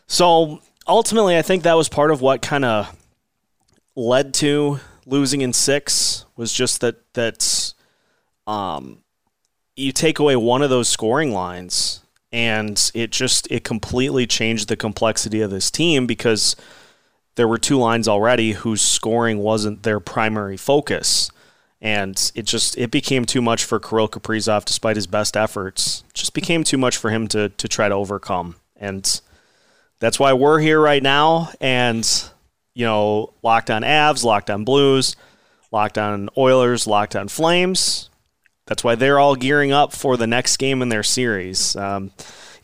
So 0.07 0.63
ultimately, 0.87 1.37
I 1.37 1.43
think 1.43 1.61
that 1.61 1.75
was 1.75 1.87
part 1.87 2.09
of 2.09 2.19
what 2.19 2.41
kind 2.41 2.65
of 2.65 2.97
led 3.95 4.33
to 4.35 4.79
losing 5.05 5.41
in 5.41 5.53
six 5.53 6.25
was 6.35 6.51
just 6.51 6.81
that 6.81 6.95
that 7.13 7.75
um, 8.47 9.03
you 9.75 9.91
take 9.91 10.17
away 10.17 10.35
one 10.35 10.63
of 10.63 10.71
those 10.71 10.89
scoring 10.89 11.31
lines 11.31 12.01
and 12.31 12.89
it 12.95 13.11
just 13.11 13.47
it 13.51 13.63
completely 13.63 14.25
changed 14.25 14.67
the 14.67 14.75
complexity 14.75 15.41
of 15.41 15.51
this 15.51 15.69
team 15.69 16.07
because 16.07 16.55
there 17.35 17.47
were 17.47 17.57
two 17.57 17.77
lines 17.77 18.07
already 18.07 18.53
whose 18.53 18.81
scoring 18.81 19.39
wasn't 19.39 19.83
their 19.83 19.99
primary 19.99 20.57
focus 20.57 21.29
and 21.81 22.31
it 22.35 22.45
just 22.45 22.77
it 22.77 22.91
became 22.91 23.25
too 23.25 23.41
much 23.41 23.63
for 23.63 23.79
Kirill 23.79 24.07
Kaprizov 24.07 24.65
despite 24.65 24.95
his 24.95 25.07
best 25.07 25.35
efforts 25.37 26.03
just 26.13 26.33
became 26.33 26.63
too 26.63 26.77
much 26.77 26.97
for 26.97 27.09
him 27.09 27.27
to 27.29 27.49
to 27.49 27.67
try 27.67 27.89
to 27.89 27.95
overcome 27.95 28.55
and 28.75 29.21
that's 29.99 30.19
why 30.19 30.33
we're 30.33 30.59
here 30.59 30.79
right 30.79 31.01
now. 31.01 31.49
And, 31.61 32.07
you 32.73 32.85
know, 32.85 33.33
locked 33.43 33.69
on 33.69 33.83
Avs, 33.83 34.23
locked 34.23 34.49
on 34.49 34.63
Blues, 34.65 35.15
locked 35.71 35.97
on 35.97 36.29
Oilers, 36.37 36.87
locked 36.87 37.15
on 37.15 37.27
Flames. 37.27 38.09
That's 38.67 38.83
why 38.83 38.95
they're 38.95 39.19
all 39.19 39.35
gearing 39.35 39.71
up 39.71 39.93
for 39.93 40.17
the 40.17 40.27
next 40.27 40.57
game 40.57 40.81
in 40.81 40.89
their 40.89 41.03
series. 41.03 41.75
Um, 41.75 42.11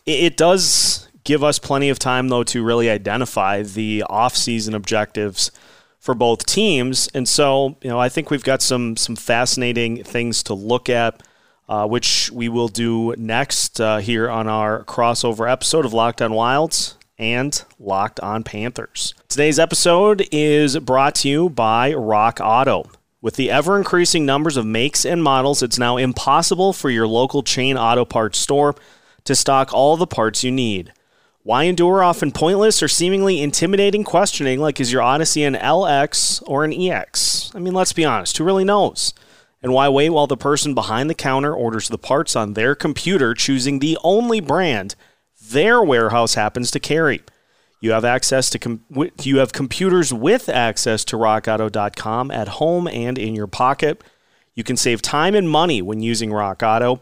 it, 0.05 0.23
it 0.23 0.37
does 0.37 1.07
give 1.23 1.43
us 1.43 1.59
plenty 1.59 1.89
of 1.89 1.99
time, 1.99 2.29
though, 2.29 2.43
to 2.43 2.63
really 2.63 2.89
identify 2.89 3.63
the 3.63 4.03
offseason 4.09 4.73
objectives 4.73 5.51
for 5.99 6.15
both 6.15 6.45
teams. 6.45 7.09
And 7.13 7.27
so, 7.27 7.77
you 7.81 7.89
know, 7.89 7.99
I 7.99 8.09
think 8.09 8.29
we've 8.29 8.43
got 8.43 8.61
some 8.61 8.97
some 8.97 9.15
fascinating 9.15 10.03
things 10.03 10.43
to 10.43 10.53
look 10.53 10.89
at, 10.89 11.21
uh, 11.69 11.87
which 11.87 12.31
we 12.31 12.49
will 12.49 12.67
do 12.67 13.13
next 13.17 13.79
uh, 13.79 13.97
here 13.97 14.29
on 14.29 14.47
our 14.47 14.83
crossover 14.85 15.49
episode 15.49 15.85
of 15.85 15.93
Locked 15.93 16.21
On 16.21 16.33
Wilds 16.33 16.97
and 17.17 17.63
Locked 17.79 18.19
On 18.21 18.43
Panthers. 18.43 19.13
Today's 19.29 19.59
episode 19.59 20.27
is 20.31 20.77
brought 20.79 21.15
to 21.15 21.29
you 21.29 21.49
by 21.49 21.93
Rock 21.93 22.39
Auto. 22.41 22.89
With 23.21 23.35
the 23.35 23.51
ever 23.51 23.77
increasing 23.77 24.25
numbers 24.25 24.57
of 24.57 24.65
makes 24.65 25.05
and 25.05 25.21
models, 25.23 25.61
it's 25.61 25.77
now 25.77 25.97
impossible 25.97 26.73
for 26.73 26.89
your 26.89 27.07
local 27.07 27.43
chain 27.43 27.77
auto 27.77 28.03
parts 28.03 28.39
store 28.39 28.75
to 29.25 29.35
stock 29.35 29.71
all 29.71 29.95
the 29.95 30.07
parts 30.07 30.43
you 30.43 30.51
need. 30.51 30.91
Why 31.43 31.63
endure 31.63 32.03
often 32.03 32.31
pointless 32.31 32.83
or 32.83 32.87
seemingly 32.87 33.41
intimidating 33.41 34.03
questioning 34.03 34.59
like 34.59 34.79
is 34.79 34.91
your 34.91 35.01
Odyssey 35.01 35.43
an 35.43 35.55
LX 35.55 36.43
or 36.45 36.63
an 36.63 36.71
EX? 36.71 37.51
I 37.55 37.59
mean, 37.59 37.73
let's 37.73 37.93
be 37.93 38.05
honest, 38.05 38.37
who 38.37 38.43
really 38.43 38.63
knows? 38.63 39.13
And 39.63 39.73
why 39.73 39.89
wait 39.89 40.09
while 40.09 40.27
the 40.27 40.37
person 40.37 40.73
behind 40.73 41.09
the 41.09 41.15
counter 41.15 41.53
orders 41.53 41.87
the 41.87 41.97
parts 41.97 42.35
on 42.35 42.53
their 42.53 42.75
computer, 42.75 43.33
choosing 43.33 43.79
the 43.79 43.97
only 44.03 44.39
brand 44.39 44.95
their 45.51 45.81
warehouse 45.81 46.35
happens 46.35 46.71
to 46.71 46.79
carry. 46.79 47.21
You 47.81 47.91
have 47.91 48.05
access 48.05 48.49
to 48.51 48.59
com- 48.59 48.85
you 49.23 49.37
have 49.37 49.51
computers 49.51 50.13
with 50.13 50.47
access 50.47 51.03
to 51.05 51.15
rockauto.com 51.15 52.29
at 52.29 52.47
home 52.47 52.87
and 52.87 53.17
in 53.17 53.33
your 53.33 53.47
pocket. 53.47 54.03
You 54.53 54.63
can 54.63 54.77
save 54.77 55.01
time 55.01 55.33
and 55.33 55.49
money 55.49 55.81
when 55.81 56.01
using 56.01 56.31
Rock 56.31 56.61
Auto. 56.61 57.01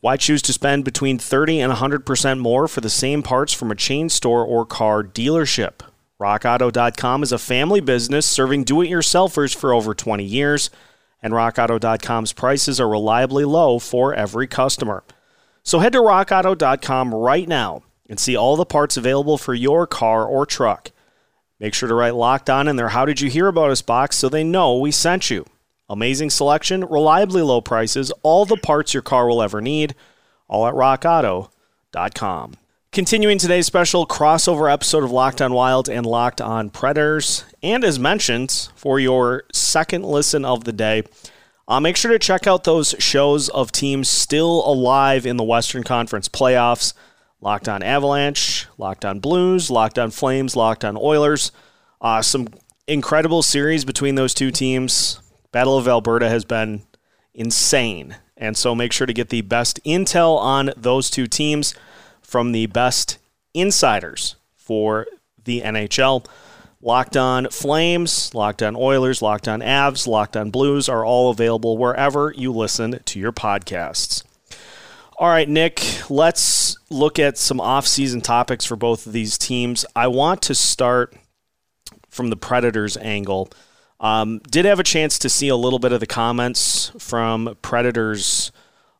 Why 0.00 0.16
choose 0.16 0.42
to 0.42 0.52
spend 0.52 0.84
between 0.84 1.18
30 1.18 1.60
and 1.60 1.72
100% 1.72 2.38
more 2.38 2.68
for 2.68 2.80
the 2.80 2.90
same 2.90 3.22
parts 3.22 3.52
from 3.52 3.70
a 3.70 3.74
chain 3.74 4.08
store 4.08 4.44
or 4.44 4.66
car 4.66 5.02
dealership? 5.02 5.80
RockAuto.com 6.20 7.22
is 7.22 7.32
a 7.32 7.38
family 7.38 7.80
business 7.80 8.26
serving 8.26 8.64
do 8.64 8.82
it 8.82 8.90
yourselfers 8.90 9.56
for 9.56 9.72
over 9.72 9.94
20 9.94 10.22
years, 10.22 10.70
and 11.22 11.32
RockAuto.com's 11.32 12.32
prices 12.34 12.78
are 12.78 12.88
reliably 12.88 13.44
low 13.44 13.78
for 13.78 14.14
every 14.14 14.46
customer. 14.46 15.02
So 15.62 15.78
head 15.78 15.92
to 15.94 15.98
rockauto.com 15.98 17.14
right 17.14 17.48
now 17.48 17.82
and 18.08 18.20
see 18.20 18.36
all 18.36 18.56
the 18.56 18.66
parts 18.66 18.96
available 18.96 19.38
for 19.38 19.54
your 19.54 19.86
car 19.86 20.24
or 20.26 20.46
truck. 20.46 20.92
Make 21.58 21.74
sure 21.74 21.88
to 21.88 21.94
write 21.94 22.14
locked 22.14 22.50
on 22.50 22.68
in 22.68 22.76
their 22.76 22.90
How 22.90 23.06
Did 23.06 23.20
You 23.22 23.30
Hear 23.30 23.48
About 23.48 23.70
Us 23.70 23.82
box 23.82 24.16
so 24.16 24.28
they 24.28 24.44
know 24.44 24.76
we 24.76 24.90
sent 24.90 25.30
you. 25.30 25.46
Amazing 25.88 26.30
selection, 26.30 26.84
reliably 26.84 27.42
low 27.42 27.60
prices, 27.60 28.10
all 28.22 28.44
the 28.44 28.56
parts 28.56 28.92
your 28.92 29.02
car 29.02 29.28
will 29.28 29.42
ever 29.42 29.60
need, 29.60 29.94
all 30.48 30.66
at 30.66 30.74
rockauto.com. 30.74 32.54
Continuing 32.90 33.38
today's 33.38 33.66
special 33.66 34.06
crossover 34.06 34.72
episode 34.72 35.04
of 35.04 35.10
Locked 35.10 35.42
on 35.42 35.52
Wild 35.52 35.88
and 35.88 36.06
Locked 36.06 36.40
on 36.40 36.70
Predators. 36.70 37.44
And 37.62 37.84
as 37.84 37.98
mentioned, 37.98 38.70
for 38.74 38.98
your 38.98 39.44
second 39.52 40.04
listen 40.04 40.44
of 40.44 40.64
the 40.64 40.72
day, 40.72 41.02
uh, 41.68 41.78
make 41.78 41.96
sure 41.96 42.10
to 42.10 42.18
check 42.18 42.46
out 42.46 42.64
those 42.64 42.94
shows 42.98 43.48
of 43.50 43.70
teams 43.70 44.08
still 44.08 44.66
alive 44.66 45.26
in 45.26 45.36
the 45.36 45.44
Western 45.44 45.82
Conference 45.82 46.28
playoffs. 46.28 46.94
Locked 47.40 47.68
on 47.68 47.82
Avalanche, 47.82 48.66
Locked 48.78 49.04
on 49.04 49.20
Blues, 49.20 49.70
Locked 49.70 49.98
on 49.98 50.10
Flames, 50.10 50.56
Locked 50.56 50.84
on 50.84 50.96
Oilers. 50.96 51.52
Uh, 52.00 52.22
some 52.22 52.48
incredible 52.88 53.42
series 53.42 53.84
between 53.84 54.14
those 54.14 54.32
two 54.32 54.50
teams. 54.50 55.20
Battle 55.56 55.78
of 55.78 55.88
Alberta 55.88 56.28
has 56.28 56.44
been 56.44 56.82
insane. 57.32 58.16
And 58.36 58.58
so 58.58 58.74
make 58.74 58.92
sure 58.92 59.06
to 59.06 59.14
get 59.14 59.30
the 59.30 59.40
best 59.40 59.82
intel 59.84 60.36
on 60.36 60.70
those 60.76 61.08
two 61.08 61.26
teams 61.26 61.74
from 62.20 62.52
the 62.52 62.66
best 62.66 63.16
insiders 63.54 64.36
for 64.54 65.06
the 65.42 65.62
NHL. 65.62 66.26
Locked 66.82 67.16
on 67.16 67.48
Flames, 67.48 68.34
Locked 68.34 68.62
on 68.62 68.76
Oilers, 68.76 69.22
Locked 69.22 69.48
on 69.48 69.62
Avs, 69.62 70.06
Locked 70.06 70.36
on 70.36 70.50
Blues 70.50 70.90
are 70.90 71.06
all 71.06 71.30
available 71.30 71.78
wherever 71.78 72.34
you 72.36 72.52
listen 72.52 73.00
to 73.06 73.18
your 73.18 73.32
podcasts. 73.32 74.24
All 75.16 75.28
right, 75.28 75.48
Nick, 75.48 75.80
let's 76.10 76.76
look 76.90 77.18
at 77.18 77.38
some 77.38 77.62
off-season 77.62 78.20
topics 78.20 78.66
for 78.66 78.76
both 78.76 79.06
of 79.06 79.14
these 79.14 79.38
teams. 79.38 79.86
I 79.96 80.08
want 80.08 80.42
to 80.42 80.54
start 80.54 81.16
from 82.10 82.28
the 82.28 82.36
Predators 82.36 82.98
angle. 82.98 83.48
Um, 83.98 84.40
did 84.50 84.64
have 84.64 84.78
a 84.78 84.84
chance 84.84 85.18
to 85.20 85.28
see 85.28 85.48
a 85.48 85.56
little 85.56 85.78
bit 85.78 85.92
of 85.92 86.00
the 86.00 86.06
comments 86.06 86.92
from 86.98 87.56
Predators 87.62 88.52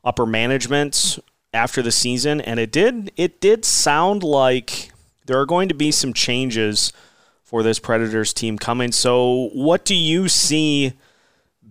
upper 0.04 0.24
management 0.24 1.18
after 1.52 1.82
the 1.82 1.92
season, 1.92 2.40
and 2.40 2.58
it 2.58 2.72
did 2.72 3.12
it 3.16 3.40
did 3.40 3.64
sound 3.64 4.22
like 4.22 4.90
there 5.26 5.38
are 5.38 5.46
going 5.46 5.68
to 5.68 5.74
be 5.74 5.90
some 5.90 6.12
changes 6.12 6.92
for 7.44 7.62
this 7.62 7.78
Predators 7.78 8.32
team 8.32 8.58
coming. 8.58 8.92
So, 8.92 9.50
what 9.52 9.84
do 9.84 9.94
you 9.94 10.28
see 10.28 10.94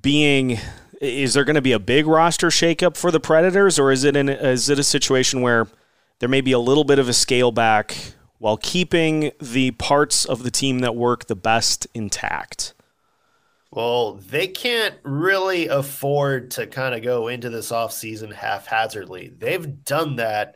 being? 0.01 0.59
Is 1.01 1.33
there 1.33 1.43
going 1.43 1.55
to 1.55 1.61
be 1.61 1.73
a 1.73 1.79
big 1.79 2.07
roster 2.07 2.47
shakeup 2.47 2.95
for 2.95 3.11
the 3.11 3.19
Predators, 3.19 3.79
or 3.79 3.91
is 3.91 4.03
it 4.03 4.15
in, 4.15 4.29
is 4.29 4.69
it 4.69 4.79
a 4.79 4.83
situation 4.83 5.41
where 5.41 5.67
there 6.19 6.29
may 6.29 6.41
be 6.41 6.53
a 6.53 6.59
little 6.59 6.85
bit 6.85 6.99
of 6.99 7.09
a 7.09 7.13
scale 7.13 7.51
back 7.51 8.13
while 8.37 8.57
keeping 8.57 9.31
the 9.41 9.71
parts 9.71 10.25
of 10.25 10.43
the 10.43 10.51
team 10.51 10.79
that 10.79 10.95
work 10.95 11.25
the 11.25 11.35
best 11.35 11.87
intact? 11.93 12.74
Well, 13.75 14.15
they 14.15 14.47
can't 14.47 14.95
really 15.03 15.67
afford 15.67 16.51
to 16.51 16.65
kind 16.65 16.95
of 16.95 17.03
go 17.03 17.27
into 17.27 17.49
this 17.49 17.71
offseason 17.71 18.33
haphazardly. 18.33 19.33
They've 19.37 19.83
done 19.83 20.15
that 20.15 20.55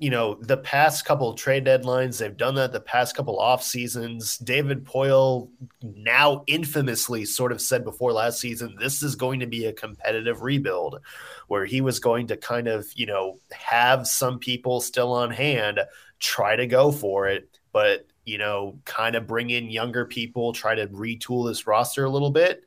you 0.00 0.10
know, 0.10 0.36
the 0.40 0.56
past 0.56 1.04
couple 1.04 1.34
trade 1.34 1.64
deadlines, 1.64 2.18
they've 2.18 2.36
done 2.36 2.54
that 2.54 2.72
the 2.72 2.80
past 2.80 3.16
couple 3.16 3.38
off 3.40 3.64
seasons. 3.64 4.38
David 4.38 4.84
Poile 4.84 5.50
now 5.82 6.44
infamously 6.46 7.24
sort 7.24 7.50
of 7.50 7.60
said 7.60 7.82
before 7.82 8.12
last 8.12 8.38
season, 8.38 8.76
this 8.78 9.02
is 9.02 9.16
going 9.16 9.40
to 9.40 9.46
be 9.48 9.66
a 9.66 9.72
competitive 9.72 10.42
rebuild 10.42 11.00
where 11.48 11.64
he 11.64 11.80
was 11.80 11.98
going 11.98 12.28
to 12.28 12.36
kind 12.36 12.68
of, 12.68 12.86
you 12.94 13.06
know, 13.06 13.40
have 13.50 14.06
some 14.06 14.38
people 14.38 14.80
still 14.80 15.12
on 15.12 15.32
hand, 15.32 15.80
try 16.20 16.54
to 16.54 16.68
go 16.68 16.92
for 16.92 17.26
it, 17.26 17.58
but, 17.72 18.06
you 18.28 18.38
know, 18.38 18.78
kind 18.84 19.16
of 19.16 19.26
bring 19.26 19.50
in 19.50 19.70
younger 19.70 20.04
people, 20.04 20.52
try 20.52 20.74
to 20.74 20.86
retool 20.88 21.48
this 21.48 21.66
roster 21.66 22.04
a 22.04 22.10
little 22.10 22.30
bit. 22.30 22.62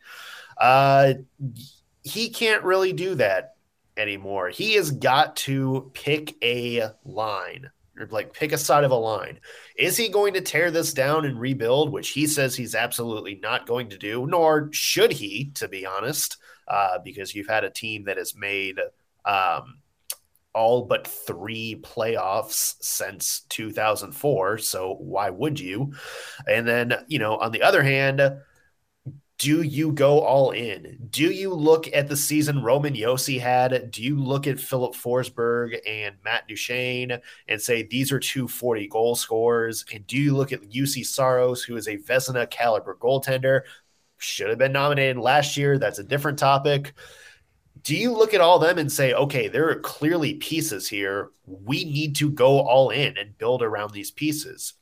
Uh, 0.58 1.14
he 2.04 2.30
can't 2.30 2.64
really 2.64 2.94
do 2.94 3.16
that 3.16 3.56
anymore. 3.96 4.50
He 4.50 4.74
has 4.74 4.92
got 4.92 5.36
to 5.38 5.92
pick 5.94 6.36
a 6.44 6.90
line 7.06 7.70
or 8.00 8.08
like 8.08 8.34
pick 8.34 8.52
a 8.52 8.58
side 8.58 8.84
of 8.84 8.92
a 8.92 8.96
line. 8.96 9.40
Is 9.78 9.98
he 9.98 10.10
going 10.10 10.34
to 10.34 10.42
tear 10.42 10.72
this 10.72 10.94
down 10.94 11.26
and 11.26 11.40
rebuild, 11.40 11.92
which 11.92 12.10
he 12.10 12.26
says 12.26 12.56
he's 12.56 12.76
absolutely 12.76 13.40
not 13.42 13.68
going 13.68 13.90
to 13.90 13.98
do, 13.98 14.26
nor 14.28 14.70
should 14.72 15.12
he, 15.12 15.52
to 15.56 15.68
be 15.68 15.86
honest, 15.86 16.38
uh, 16.68 17.00
because 17.04 17.36
you've 17.36 17.48
had 17.48 17.64
a 17.64 17.70
team 17.70 18.06
that 18.06 18.18
has 18.18 18.36
made 18.36 18.80
um, 19.26 19.80
all 20.54 20.86
but 20.86 21.08
three 21.08 21.80
playoffs 21.82 22.76
since 22.82 23.42
2004. 23.50 24.58
So 24.60 24.96
why 25.00 25.30
would 25.30 25.60
you? 25.60 25.94
And 26.48 26.68
then, 26.68 26.94
you 27.08 27.20
know, 27.20 27.38
on 27.38 27.52
the 27.52 27.62
other 27.62 27.84
hand, 27.84 28.22
do 29.42 29.64
you 29.64 29.92
go 29.92 30.20
all 30.20 30.52
in? 30.52 31.00
Do 31.10 31.32
you 31.32 31.52
look 31.52 31.88
at 31.96 32.08
the 32.08 32.16
season 32.16 32.62
Roman 32.62 32.94
Josi 32.94 33.40
had? 33.40 33.90
Do 33.90 34.04
you 34.04 34.20
look 34.20 34.46
at 34.46 34.60
Filip 34.60 34.94
Forsberg 34.94 35.80
and 35.88 36.16
Matt 36.24 36.48
Duchene 36.48 37.20
and 37.48 37.60
say 37.60 37.82
these 37.82 38.12
are 38.12 38.20
two 38.20 38.48
40 38.48 38.88
goal 38.88 39.16
scorers? 39.16 39.84
And 39.92 40.06
do 40.06 40.16
you 40.16 40.36
look 40.36 40.52
at 40.52 40.70
Juuse 40.70 41.08
Saros, 41.08 41.64
who 41.64 41.76
is 41.76 41.88
a 41.88 41.98
Vezina 41.98 42.48
caliber 42.52 42.96
goaltender? 43.02 43.62
Should 44.20 44.50
have 44.50 44.60
been 44.60 44.74
nominated 44.74 45.18
last 45.18 45.58
year. 45.58 45.80
That's 45.80 45.98
a 45.98 46.04
different 46.04 46.38
topic. 46.38 46.94
Do 47.84 47.96
you 47.96 48.12
look 48.12 48.34
at 48.34 48.42
all 48.42 48.60
them 48.60 48.78
and 48.78 48.92
say, 48.92 49.14
okay, 49.14 49.48
there 49.48 49.70
are 49.70 49.80
clearly 49.80 50.36
pieces 50.36 50.88
here. 50.88 51.32
We 51.46 51.84
need 51.84 52.16
to 52.18 52.30
go 52.30 52.60
all 52.60 52.90
in 52.90 53.18
and 53.18 53.38
build 53.38 53.64
around 53.64 53.92
these 53.92 54.12
pieces 54.12 54.74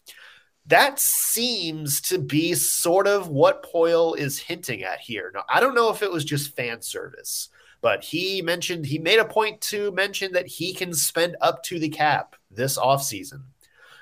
that 0.70 1.00
seems 1.00 2.00
to 2.00 2.20
be 2.20 2.54
sort 2.54 3.08
of 3.08 3.28
what 3.28 3.64
Poile 3.64 4.16
is 4.16 4.38
hinting 4.38 4.84
at 4.84 5.00
here. 5.00 5.32
Now, 5.34 5.44
I 5.50 5.60
don't 5.60 5.74
know 5.74 5.90
if 5.90 6.04
it 6.04 6.12
was 6.12 6.24
just 6.24 6.56
fan 6.56 6.84
service, 6.84 7.50
but 7.82 8.04
he 8.04 8.44
mentioned 8.44 8.86
he 8.86 9.00
made 9.00 9.18
a 9.18 9.26
point 9.26 9.62
to 9.62 9.92
mention 9.92 10.32
that 10.34 10.46
he 10.46 10.74
can 10.76 10.94
spend 10.94 11.36
up 11.42 11.64
to 11.64 11.80
the 11.80 11.90
cap 11.90 12.36
this 12.52 12.78
offseason. 12.78 13.42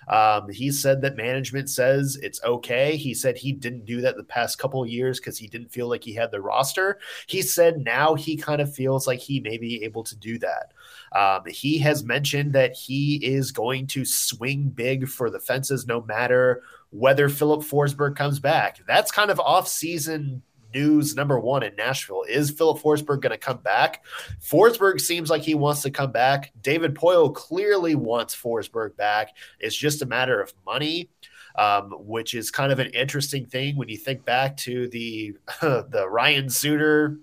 Um, 0.08 0.50
he 0.50 0.72
said 0.72 1.02
that 1.02 1.18
management 1.18 1.70
says 1.70 2.18
it's 2.22 2.42
okay. 2.44 2.96
He 2.96 3.14
said 3.14 3.38
he 3.38 3.52
didn't 3.52 3.86
do 3.86 4.02
that 4.02 4.16
the 4.16 4.24
past 4.24 4.58
couple 4.58 4.86
years 4.86 5.20
because 5.20 5.38
he 5.38 5.48
didn't 5.48 5.72
feel 5.72 5.90
like 5.90 6.04
he 6.04 6.14
had 6.14 6.32
the 6.32 6.42
roster. 6.42 7.00
He 7.28 7.42
said 7.42 7.84
now 7.84 8.16
he 8.16 8.38
kind 8.38 8.62
of 8.62 8.74
feels 8.74 9.08
like 9.08 9.20
he 9.20 9.40
may 9.40 9.58
be 9.58 9.84
able 9.84 10.04
to 10.04 10.16
do 10.16 10.40
that. 10.40 10.74
Um, 11.14 11.44
he 11.48 11.78
has 11.80 12.04
mentioned 12.04 12.54
that 12.54 12.76
he 12.76 13.16
is 13.18 13.52
going 13.52 13.88
to 13.88 14.06
swing 14.06 14.70
big 14.70 15.08
for 15.08 15.30
the 15.30 15.40
fences 15.40 15.88
no 15.88 16.02
matter 16.02 16.64
whether 16.92 17.28
Filip 17.28 17.62
Forsberg 17.62 18.16
comes 18.16 18.40
back. 18.40 18.80
That's 18.88 19.12
kind 19.12 19.30
of 19.30 19.40
off-season 19.40 20.42
news 20.74 21.16
number 21.16 21.40
one 21.40 21.64
in 21.64 21.76
Nashville. 21.76 22.24
Is 22.28 22.52
Filip 22.52 22.82
Forsberg 22.82 23.22
going 23.22 23.32
to 23.32 23.38
come 23.38 23.58
back? 23.58 24.06
Forsberg 24.42 25.00
seems 25.00 25.30
like 25.30 25.42
he 25.42 25.56
wants 25.56 25.82
to 25.84 25.92
come 25.92 26.12
back. 26.12 26.52
David 26.62 26.96
Poile 26.96 27.34
clearly 27.34 27.96
wants 27.96 28.36
Forsberg 28.36 28.96
back. 28.96 29.36
It's 29.60 29.76
just 29.76 30.02
a 30.02 30.06
matter 30.06 30.42
of 30.42 30.54
money. 30.66 31.10
Um, 31.56 31.92
which 32.02 32.36
is 32.36 32.52
kind 32.52 32.72
of 32.72 32.78
an 32.78 32.92
interesting 32.92 33.48
thing 33.48 33.78
when 33.78 33.90
you 33.90 33.98
think 33.98 34.24
back 34.24 34.58
to 34.58 34.88
the 34.90 35.34
the 35.62 36.06
Ryan 36.08 36.52
Suter 36.52 37.18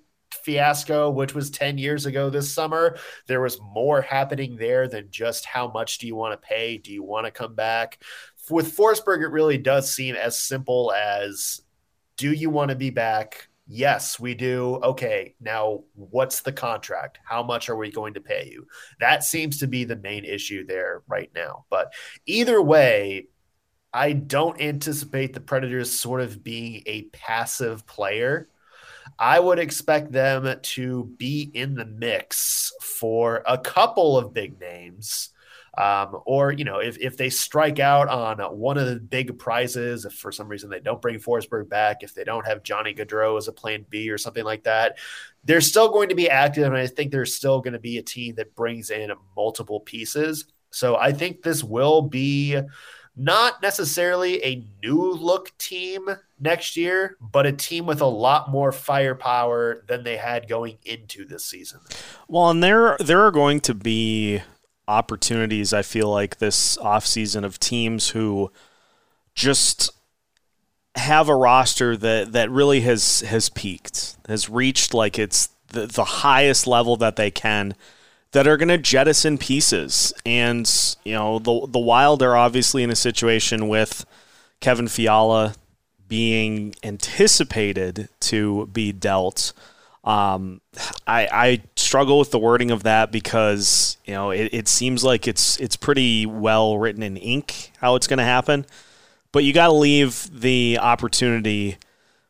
fiasco, 0.44 1.10
which 1.10 1.34
was 1.34 1.50
10 1.50 1.78
years 1.78 2.06
ago 2.06 2.30
this 2.30 2.52
summer. 2.52 2.96
There 3.26 3.40
was 3.40 3.60
more 3.60 4.00
happening 4.02 4.56
there 4.56 4.88
than 4.88 5.10
just 5.10 5.44
how 5.44 5.68
much 5.68 5.98
do 5.98 6.06
you 6.06 6.14
want 6.14 6.40
to 6.40 6.46
pay? 6.46 6.78
Do 6.78 6.92
you 6.92 7.02
want 7.02 7.26
to 7.26 7.30
come 7.30 7.54
back? 7.54 8.02
With 8.50 8.76
Forsberg, 8.76 9.22
it 9.22 9.28
really 9.28 9.58
does 9.58 9.92
seem 9.92 10.14
as 10.14 10.38
simple 10.38 10.92
as 10.92 11.62
do 12.16 12.32
you 12.32 12.50
want 12.50 12.70
to 12.70 12.76
be 12.76 12.90
back? 12.90 13.48
Yes, 13.66 14.20
we 14.20 14.34
do. 14.34 14.78
Okay, 14.82 15.34
now 15.40 15.84
what's 15.94 16.42
the 16.42 16.52
contract? 16.52 17.18
How 17.24 17.42
much 17.42 17.68
are 17.68 17.76
we 17.76 17.90
going 17.90 18.14
to 18.14 18.20
pay 18.20 18.48
you? 18.50 18.66
That 19.00 19.24
seems 19.24 19.58
to 19.58 19.66
be 19.66 19.84
the 19.84 19.96
main 19.96 20.24
issue 20.24 20.66
there 20.66 21.02
right 21.08 21.30
now. 21.34 21.64
But 21.70 21.92
either 22.26 22.60
way, 22.60 23.28
I 23.92 24.12
don't 24.12 24.60
anticipate 24.60 25.32
the 25.32 25.40
Predators 25.40 25.98
sort 25.98 26.20
of 26.20 26.44
being 26.44 26.82
a 26.86 27.02
passive 27.04 27.86
player 27.86 28.48
I 29.18 29.38
would 29.38 29.58
expect 29.58 30.12
them 30.12 30.58
to 30.60 31.04
be 31.18 31.50
in 31.54 31.74
the 31.74 31.84
mix 31.84 32.72
for 32.80 33.42
a 33.46 33.58
couple 33.58 34.16
of 34.16 34.34
big 34.34 34.60
names. 34.60 35.30
Um, 35.76 36.20
or 36.24 36.52
you 36.52 36.64
know, 36.64 36.78
if 36.78 36.98
if 36.98 37.16
they 37.16 37.30
strike 37.30 37.80
out 37.80 38.08
on 38.08 38.38
one 38.56 38.78
of 38.78 38.86
the 38.86 39.00
big 39.00 39.38
prizes, 39.38 40.04
if 40.04 40.12
for 40.12 40.30
some 40.30 40.48
reason 40.48 40.70
they 40.70 40.80
don't 40.80 41.02
bring 41.02 41.18
Forsberg 41.18 41.68
back, 41.68 42.02
if 42.02 42.14
they 42.14 42.24
don't 42.24 42.46
have 42.46 42.62
Johnny 42.62 42.94
Gaudreau 42.94 43.36
as 43.36 43.48
a 43.48 43.52
plan 43.52 43.84
B 43.90 44.10
or 44.10 44.18
something 44.18 44.44
like 44.44 44.64
that, 44.64 44.98
they're 45.42 45.60
still 45.60 45.88
going 45.90 46.10
to 46.10 46.14
be 46.14 46.30
active, 46.30 46.64
and 46.64 46.76
I 46.76 46.86
think 46.86 47.10
they're 47.10 47.26
still 47.26 47.60
going 47.60 47.72
to 47.72 47.80
be 47.80 47.98
a 47.98 48.02
team 48.02 48.36
that 48.36 48.54
brings 48.54 48.90
in 48.90 49.10
multiple 49.36 49.80
pieces. 49.80 50.44
So 50.70 50.96
I 50.96 51.12
think 51.12 51.42
this 51.42 51.62
will 51.62 52.02
be 52.02 52.60
not 53.16 53.62
necessarily 53.62 54.44
a 54.44 54.66
new 54.82 55.12
look 55.12 55.56
team 55.58 56.08
next 56.40 56.76
year, 56.76 57.16
but 57.20 57.46
a 57.46 57.52
team 57.52 57.86
with 57.86 58.00
a 58.00 58.06
lot 58.06 58.50
more 58.50 58.72
firepower 58.72 59.84
than 59.86 60.02
they 60.02 60.16
had 60.16 60.48
going 60.48 60.78
into 60.84 61.24
this 61.24 61.44
season. 61.44 61.80
Well, 62.28 62.50
and 62.50 62.62
there 62.62 62.96
there 62.98 63.22
are 63.22 63.30
going 63.30 63.60
to 63.60 63.74
be 63.74 64.42
opportunities 64.86 65.72
I 65.72 65.82
feel 65.82 66.10
like 66.10 66.38
this 66.38 66.76
offseason 66.78 67.44
of 67.44 67.58
teams 67.58 68.10
who 68.10 68.52
just 69.34 69.90
have 70.96 71.28
a 71.28 71.34
roster 71.34 71.96
that 71.96 72.32
that 72.32 72.50
really 72.50 72.82
has 72.82 73.20
has 73.22 73.48
peaked, 73.48 74.16
has 74.28 74.48
reached 74.48 74.94
like 74.94 75.18
it's 75.18 75.48
the, 75.68 75.86
the 75.86 76.04
highest 76.04 76.66
level 76.66 76.96
that 76.96 77.16
they 77.16 77.30
can 77.30 77.74
that 78.34 78.48
are 78.48 78.56
going 78.56 78.68
to 78.68 78.78
jettison 78.78 79.38
pieces. 79.38 80.12
And, 80.26 80.68
you 81.04 81.12
know, 81.12 81.38
the, 81.38 81.68
the 81.68 81.78
Wild 81.78 82.20
are 82.20 82.36
obviously 82.36 82.82
in 82.82 82.90
a 82.90 82.96
situation 82.96 83.68
with 83.68 84.04
Kevin 84.60 84.88
Fiala 84.88 85.54
being 86.08 86.74
anticipated 86.82 88.08
to 88.20 88.66
be 88.66 88.90
dealt. 88.90 89.52
Um, 90.04 90.60
I, 91.06 91.28
I 91.32 91.62
struggle 91.76 92.18
with 92.18 92.30
the 92.30 92.38
wording 92.38 92.70
of 92.70 92.82
that 92.82 93.10
because 93.10 93.96
you 94.04 94.12
know 94.12 94.30
it, 94.30 94.52
it 94.52 94.68
seems 94.68 95.02
like 95.02 95.26
it's 95.26 95.58
it's 95.60 95.76
pretty 95.76 96.26
well 96.26 96.76
written 96.76 97.02
in 97.02 97.16
ink 97.16 97.72
how 97.78 97.94
it's 97.94 98.06
going 98.06 98.18
to 98.18 98.24
happen, 98.24 98.66
but 99.32 99.44
you 99.44 99.52
got 99.52 99.68
to 99.68 99.72
leave 99.72 100.28
the 100.32 100.78
opportunity 100.80 101.78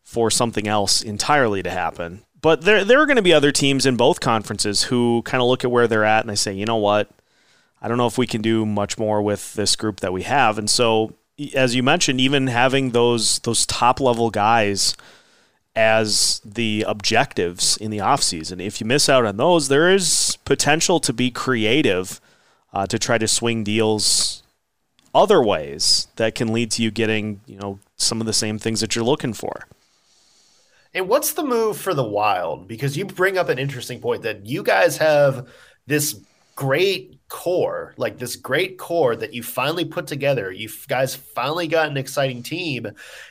for 0.02 0.30
something 0.30 0.68
else 0.68 1.02
entirely 1.02 1.62
to 1.62 1.70
happen. 1.70 2.22
But 2.40 2.60
there, 2.60 2.84
there 2.84 3.00
are 3.00 3.06
going 3.06 3.16
to 3.16 3.22
be 3.22 3.32
other 3.32 3.50
teams 3.52 3.86
in 3.86 3.96
both 3.96 4.20
conferences 4.20 4.82
who 4.82 5.22
kind 5.22 5.40
of 5.40 5.48
look 5.48 5.64
at 5.64 5.70
where 5.70 5.88
they're 5.88 6.04
at 6.04 6.20
and 6.20 6.28
they 6.28 6.36
say, 6.36 6.52
you 6.52 6.66
know 6.66 6.76
what? 6.76 7.10
I 7.80 7.88
don't 7.88 7.96
know 7.96 8.06
if 8.06 8.18
we 8.18 8.26
can 8.26 8.42
do 8.42 8.66
much 8.66 8.98
more 8.98 9.22
with 9.22 9.54
this 9.54 9.76
group 9.76 10.00
that 10.00 10.12
we 10.12 10.24
have. 10.24 10.58
And 10.58 10.68
so, 10.68 11.14
as 11.54 11.74
you 11.74 11.82
mentioned, 11.82 12.20
even 12.20 12.46
having 12.46 12.90
those 12.90 13.38
those 13.40 13.66
top 13.66 13.98
level 13.98 14.30
guys 14.30 14.94
as 15.76 16.40
the 16.44 16.84
objectives 16.86 17.76
in 17.76 17.90
the 17.90 17.98
offseason, 17.98 18.64
if 18.64 18.80
you 18.80 18.86
miss 18.86 19.08
out 19.08 19.24
on 19.24 19.36
those, 19.36 19.68
there 19.68 19.92
is 19.92 20.38
potential 20.44 21.00
to 21.00 21.12
be 21.12 21.30
creative 21.30 22.20
uh, 22.72 22.86
to 22.86 22.98
try 22.98 23.18
to 23.18 23.28
swing 23.28 23.64
deals 23.64 24.42
other 25.14 25.42
ways 25.42 26.08
that 26.16 26.34
can 26.34 26.52
lead 26.52 26.70
to 26.72 26.82
you 26.82 26.90
getting, 26.90 27.40
you 27.46 27.56
know, 27.56 27.78
some 27.96 28.20
of 28.20 28.26
the 28.26 28.32
same 28.32 28.58
things 28.58 28.80
that 28.80 28.94
you're 28.94 29.04
looking 29.04 29.32
for. 29.32 29.66
And 30.92 31.08
what's 31.08 31.32
the 31.32 31.44
move 31.44 31.76
for 31.76 31.94
the 31.94 32.04
Wild? 32.04 32.68
Because 32.68 32.96
you 32.96 33.04
bring 33.04 33.36
up 33.36 33.48
an 33.48 33.58
interesting 33.58 34.00
point 34.00 34.22
that 34.22 34.46
you 34.46 34.62
guys 34.62 34.96
have 34.98 35.48
this 35.86 36.20
great 36.56 37.18
core, 37.28 37.94
like 37.96 38.18
this 38.18 38.36
great 38.36 38.78
core 38.78 39.16
that 39.16 39.34
you 39.34 39.42
finally 39.42 39.84
put 39.84 40.06
together. 40.06 40.52
You 40.52 40.68
guys 40.88 41.14
finally 41.14 41.66
got 41.66 41.88
an 41.88 41.96
exciting 41.96 42.42
team. 42.44 42.86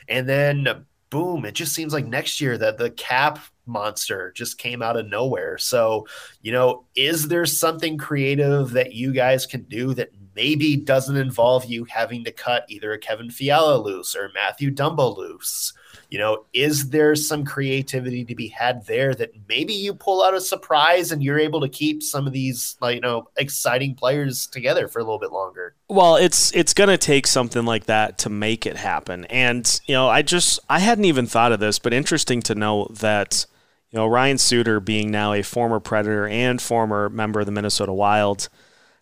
And 0.08 0.28
then 0.28 0.84
boom, 1.10 1.44
it 1.44 1.54
just 1.54 1.74
seems 1.74 1.92
like 1.92 2.06
next 2.06 2.40
year 2.40 2.58
that 2.58 2.78
the 2.78 2.90
cap 2.90 3.38
monster 3.66 4.32
just 4.32 4.58
came 4.58 4.82
out 4.82 4.96
of 4.96 5.06
nowhere. 5.06 5.58
So, 5.58 6.06
you 6.42 6.52
know, 6.52 6.86
is 6.94 7.28
there 7.28 7.46
something 7.46 7.96
creative 7.98 8.70
that 8.72 8.94
you 8.94 9.12
guys 9.12 9.46
can 9.46 9.62
do 9.62 9.94
that 9.94 10.10
maybe 10.34 10.76
doesn't 10.76 11.16
involve 11.16 11.64
you 11.64 11.84
having 11.84 12.24
to 12.24 12.32
cut 12.32 12.66
either 12.68 12.92
a 12.92 12.98
Kevin 12.98 13.30
Fiala 13.30 13.78
loose 13.78 14.14
or 14.14 14.30
Mathew 14.34 14.70
Dumba 14.70 15.16
loose? 15.16 15.72
You 16.10 16.18
know, 16.18 16.44
is 16.52 16.90
there 16.90 17.14
some 17.14 17.44
creativity 17.44 18.24
to 18.24 18.34
be 18.34 18.48
had 18.48 18.86
there 18.86 19.14
that 19.14 19.32
maybe 19.48 19.72
you 19.72 19.94
pull 19.94 20.22
out 20.22 20.34
a 20.34 20.40
surprise 20.40 21.12
and 21.12 21.22
you're 21.22 21.38
able 21.38 21.60
to 21.60 21.68
keep 21.68 22.02
some 22.02 22.26
of 22.26 22.32
these, 22.32 22.76
like, 22.80 22.96
you 22.96 23.00
know, 23.00 23.28
exciting 23.36 23.94
players 23.94 24.46
together 24.46 24.88
for 24.88 24.98
a 24.98 25.02
little 25.02 25.18
bit 25.18 25.32
longer? 25.32 25.74
Well, 25.88 26.16
it's 26.16 26.52
it's 26.54 26.74
going 26.74 26.90
to 26.90 26.98
take 26.98 27.26
something 27.26 27.64
like 27.64 27.84
that 27.84 28.18
to 28.18 28.30
make 28.30 28.66
it 28.66 28.76
happen. 28.76 29.24
And, 29.26 29.80
you 29.86 29.94
know, 29.94 30.08
I 30.08 30.22
just 30.22 30.60
I 30.68 30.78
hadn't 30.78 31.04
even 31.04 31.26
thought 31.26 31.52
of 31.52 31.60
this, 31.60 31.78
but 31.78 31.92
interesting 31.92 32.42
to 32.42 32.54
know 32.54 32.86
that 32.90 33.46
you 33.94 34.00
know, 34.00 34.08
Ryan 34.08 34.38
Suter 34.38 34.80
being 34.80 35.12
now 35.12 35.32
a 35.32 35.42
former 35.42 35.78
Predator 35.78 36.26
and 36.26 36.60
former 36.60 37.08
member 37.08 37.38
of 37.38 37.46
the 37.46 37.52
Minnesota 37.52 37.92
Wild 37.92 38.48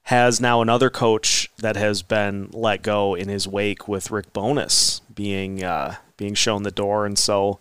has 0.05 0.41
now 0.41 0.61
another 0.61 0.91
coach 0.91 1.49
that 1.59 1.77
has 1.77 2.03
been 2.03 2.51
let 2.53 2.83
go 2.83 3.15
in 3.15 3.29
his 3.29 3.47
wake 3.47 3.87
with 3.87 4.11
Rick 4.11 4.33
Bowness 4.33 5.01
being 5.15 5.63
uh, 5.63 5.97
being 6.17 6.35
shown 6.35 6.63
the 6.63 6.71
door, 6.71 7.07
and 7.07 7.19
so 7.19 7.61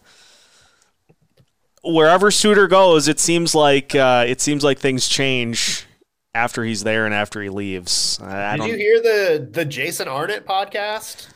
wherever 1.83 2.31
Suter 2.31 2.67
goes, 2.67 3.07
it 3.07 3.19
seems 3.19 3.53
like 3.53 3.95
uh, 3.95 4.25
it 4.27 4.41
seems 4.41 4.63
like 4.63 4.79
things 4.79 5.07
change 5.07 5.85
after 6.33 6.63
he's 6.63 6.83
there 6.83 7.05
and 7.05 7.13
after 7.13 7.41
he 7.41 7.49
leaves. 7.49 8.19
I, 8.21 8.53
I 8.53 8.57
Did 8.57 8.67
you 8.67 8.75
hear 8.75 9.01
the 9.01 9.47
the 9.51 9.65
Jason 9.65 10.07
Arnott 10.07 10.45
podcast 10.45 11.27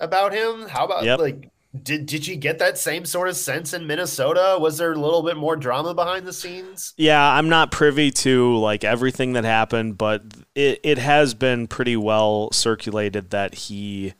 about 0.00 0.32
him? 0.32 0.68
How 0.68 0.84
about 0.84 1.04
yep. 1.04 1.18
like 1.18 1.50
did 1.82 2.06
did 2.06 2.26
you 2.26 2.36
get 2.36 2.58
that 2.60 2.78
same 2.78 3.04
sort 3.04 3.28
of 3.28 3.36
sense 3.36 3.72
in 3.72 3.86
Minnesota? 3.86 4.56
Was 4.60 4.78
there 4.78 4.92
a 4.92 4.98
little 4.98 5.22
bit 5.22 5.36
more 5.36 5.56
drama 5.56 5.94
behind 5.94 6.26
the 6.26 6.32
scenes? 6.32 6.94
Yeah, 6.96 7.22
I'm 7.22 7.48
not 7.48 7.72
privy 7.72 8.10
to 8.12 8.56
like 8.56 8.84
everything 8.84 9.32
that 9.32 9.44
happened, 9.44 9.98
but 9.98 10.22
it 10.54 10.80
it 10.82 10.98
has 10.98 11.34
been 11.34 11.66
pretty 11.66 11.96
well 11.96 12.50
circulated 12.52 13.30
that 13.30 13.54
he 13.54 14.14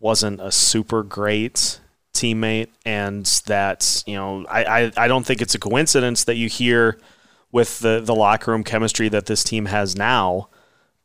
wasn't 0.00 0.40
a 0.40 0.50
super 0.50 1.04
great 1.04 1.80
teammate 2.12 2.68
and 2.84 3.24
that, 3.46 4.02
you 4.06 4.16
know, 4.16 4.44
I, 4.48 4.64
I, 4.64 4.92
I 4.96 5.08
don't 5.08 5.24
think 5.24 5.40
it's 5.40 5.54
a 5.54 5.58
coincidence 5.58 6.24
that 6.24 6.36
you 6.36 6.48
hear 6.48 6.98
with 7.52 7.78
the, 7.80 8.00
the 8.00 8.14
locker 8.14 8.50
room 8.50 8.64
chemistry 8.64 9.08
that 9.10 9.26
this 9.26 9.44
team 9.44 9.66
has 9.66 9.96
now 9.96 10.48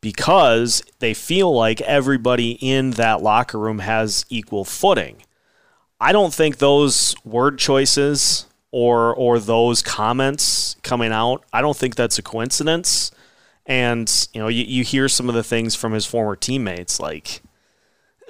because 0.02 0.84
they 1.00 1.13
feel 1.13 1.54
like 1.54 1.82
everybody 1.82 2.52
in 2.54 2.92
that 2.92 3.22
locker 3.22 3.60
room 3.60 3.80
has 3.80 4.26
equal 4.30 4.66
footing. 4.66 5.22
I 5.99 6.12
don't 6.12 6.33
think 6.33 6.57
those 6.57 7.15
word 7.25 7.57
choices 7.57 8.45
or 8.71 9.15
or 9.15 9.39
those 9.39 9.81
comments 9.81 10.75
coming 10.83 11.12
out, 11.12 11.43
I 11.51 11.62
don't 11.62 11.77
think 11.77 11.95
that's 11.95 12.19
a 12.19 12.23
coincidence. 12.23 13.12
And 13.65 14.27
you 14.33 14.41
know, 14.41 14.47
you, 14.47 14.63
you 14.63 14.83
hear 14.83 15.10
some 15.10 15.29
of 15.29 15.36
the 15.36 15.43
things 15.43 15.75
from 15.75 15.93
his 15.93 16.05
former 16.05 16.36
teammates, 16.36 16.99
like 16.99 17.41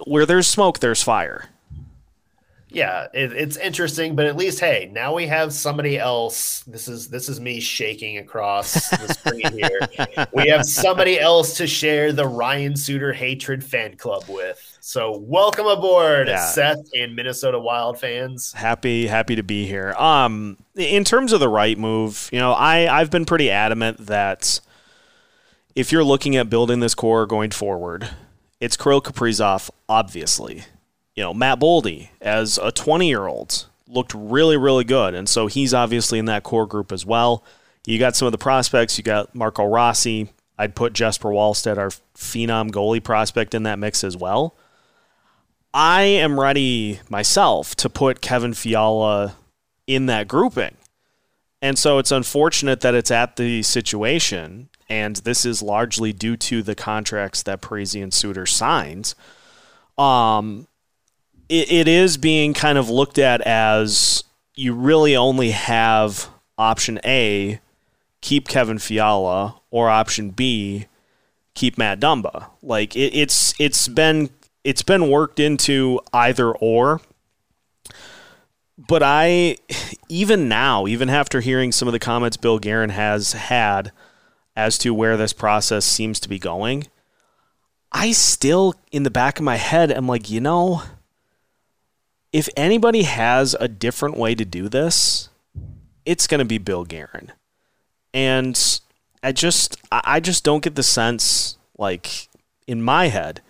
where 0.05 0.25
there's 0.25 0.47
smoke, 0.47 0.79
there's 0.79 1.03
fire 1.03 1.49
yeah, 2.69 3.07
it, 3.13 3.31
it's 3.31 3.55
interesting, 3.55 4.15
but 4.15 4.25
at 4.25 4.35
least 4.35 4.59
hey, 4.59 4.89
now 4.91 5.15
we 5.15 5.25
have 5.27 5.53
somebody 5.53 5.97
else. 5.97 6.63
This 6.67 6.89
is 6.89 7.07
this 7.07 7.29
is 7.29 7.39
me 7.39 7.61
shaking 7.61 8.17
across 8.17 8.89
the 8.89 9.13
screen 9.13 9.53
here. 9.53 10.27
We 10.33 10.49
have 10.49 10.65
somebody 10.65 11.17
else 11.17 11.55
to 11.57 11.67
share 11.67 12.11
the 12.11 12.27
Ryan 12.27 12.75
Suter 12.75 13.13
hatred 13.13 13.63
fan 13.63 13.95
club 13.95 14.25
with. 14.27 14.77
So 14.81 15.17
welcome 15.17 15.65
aboard, 15.65 16.27
yeah. 16.27 16.45
Seth 16.45 16.89
and 16.93 17.15
Minnesota 17.15 17.57
Wild 17.57 17.99
fans. 17.99 18.51
Happy 18.51 19.07
happy 19.07 19.37
to 19.37 19.43
be 19.43 19.65
here. 19.65 19.93
Um, 19.93 20.57
in 20.75 21.05
terms 21.05 21.31
of 21.31 21.39
the 21.39 21.49
right 21.49 21.77
move, 21.77 22.29
you 22.33 22.39
know, 22.39 22.51
I 22.51 22.93
I've 22.93 23.09
been 23.09 23.25
pretty 23.25 23.49
adamant 23.49 24.07
that 24.07 24.59
if 25.73 25.93
you're 25.93 26.03
looking 26.03 26.35
at 26.35 26.49
building 26.49 26.81
this 26.81 26.95
core 26.95 27.25
going 27.25 27.51
forward, 27.51 28.09
it's 28.59 28.75
Kirill 28.75 29.01
Kaprizov, 29.01 29.69
obviously 29.87 30.65
you 31.17 31.23
know, 31.23 31.33
Matt 31.33 31.59
Boldy 31.59 32.09
as 32.21 32.59
a 32.59 32.71
20 32.71 33.07
year 33.07 33.25
old 33.25 33.65
looked 33.87 34.13
really, 34.13 34.55
really 34.55 34.83
good. 34.83 35.15
And 35.15 35.27
so 35.27 35.47
he's 35.47 35.73
obviously 35.73 36.19
in 36.19 36.25
that 36.25 36.43
core 36.43 36.67
group 36.67 36.91
as 36.91 37.05
well. 37.05 37.43
You 37.87 37.97
got 37.97 38.15
some 38.15 38.27
of 38.27 38.31
the 38.31 38.37
prospects. 38.37 38.97
You 38.97 39.03
got 39.03 39.33
Marco 39.33 39.65
Rossi. 39.65 40.29
I'd 40.59 40.75
put 40.75 40.93
Jesper 40.93 41.29
Wallstedt, 41.29 41.77
our 41.77 41.89
phenom 42.15 42.69
goalie 42.69 43.03
prospect, 43.03 43.55
in 43.55 43.63
that 43.63 43.79
mix 43.79 44.03
as 44.03 44.15
well. 44.15 44.55
I 45.73 46.03
am 46.03 46.39
ready 46.39 46.99
myself 47.09 47.75
to 47.77 47.89
put 47.89 48.21
Kevin 48.21 48.53
Fiala 48.53 49.35
in 49.87 50.05
that 50.07 50.27
grouping. 50.27 50.75
And 51.61 51.79
so 51.79 51.97
it's 51.97 52.11
unfortunate 52.11 52.81
that 52.81 52.93
it's 52.93 53.11
at 53.11 53.35
the 53.35 53.63
situation, 53.63 54.69
and 54.89 55.17
this 55.17 55.45
is 55.45 55.61
largely 55.63 56.13
due 56.13 56.37
to 56.37 56.61
the 56.61 56.75
contracts 56.75 57.41
that 57.43 57.61
Parise 57.61 58.01
and 58.01 58.13
Suter 58.13 58.45
signed. 58.45 59.13
Um, 59.97 60.67
it, 61.49 61.71
it 61.71 61.87
is 61.87 62.17
being 62.17 62.53
kind 62.53 62.77
of 62.77 62.89
looked 62.89 63.17
at 63.17 63.41
as 63.41 64.23
you 64.55 64.73
really 64.73 65.15
only 65.15 65.51
have 65.51 66.29
option 66.57 66.99
A, 67.05 67.59
keep 68.21 68.47
Kevin 68.47 68.79
Fiala, 68.79 69.55
or 69.69 69.89
option 69.89 70.31
B, 70.31 70.87
keep 71.53 71.77
Matt 71.77 71.99
Dumba. 71.99 72.49
Like 72.61 72.95
it, 72.95 73.15
it's 73.15 73.53
it's 73.59 73.87
been 73.87 74.29
it's 74.63 74.81
been 74.81 75.09
worked 75.09 75.39
into 75.39 75.99
either 76.13 76.51
or. 76.51 77.01
But 78.77 79.01
I 79.03 79.57
even 80.09 80.47
now, 80.47 80.87
even 80.87 81.09
after 81.09 81.41
hearing 81.41 81.71
some 81.71 81.87
of 81.87 81.91
the 81.91 81.99
comments 81.99 82.37
Bill 82.37 82.59
Guerin 82.59 82.91
has 82.91 83.33
had 83.33 83.91
as 84.55 84.77
to 84.79 84.93
where 84.93 85.17
this 85.17 85.33
process 85.33 85.85
seems 85.85 86.19
to 86.19 86.29
be 86.29 86.39
going, 86.39 86.87
I 87.91 88.11
still 88.11 88.75
in 88.91 89.03
the 89.03 89.11
back 89.11 89.39
of 89.39 89.45
my 89.45 89.55
head 89.55 89.91
am 89.91 90.07
like, 90.07 90.29
you 90.29 90.41
know, 90.41 90.83
if 92.31 92.49
anybody 92.55 93.03
has 93.03 93.55
a 93.59 93.67
different 93.67 94.17
way 94.17 94.35
to 94.35 94.45
do 94.45 94.69
this, 94.69 95.29
it's 96.05 96.27
going 96.27 96.39
to 96.39 96.45
be 96.45 96.57
Bill 96.57 96.85
Guerin. 96.85 97.31
And 98.13 98.79
I 99.23 99.31
just 99.31 99.77
I 99.91 100.19
just 100.19 100.43
don't 100.43 100.63
get 100.63 100.75
the 100.75 100.83
sense 100.83 101.57
like 101.77 102.29
in 102.67 102.81
my 102.81 103.07
head 103.07 103.41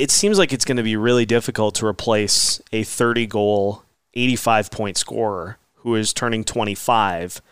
it 0.00 0.10
seems 0.10 0.38
like 0.38 0.50
it's 0.50 0.64
going 0.64 0.78
to 0.78 0.82
be 0.82 0.96
really 0.96 1.26
difficult 1.26 1.74
to 1.74 1.86
replace 1.86 2.62
a 2.72 2.84
30 2.84 3.26
goal, 3.26 3.84
85 4.14 4.70
point 4.70 4.96
scorer 4.96 5.58
who 5.74 5.94
is 5.94 6.14
turning 6.14 6.42
25 6.42 7.42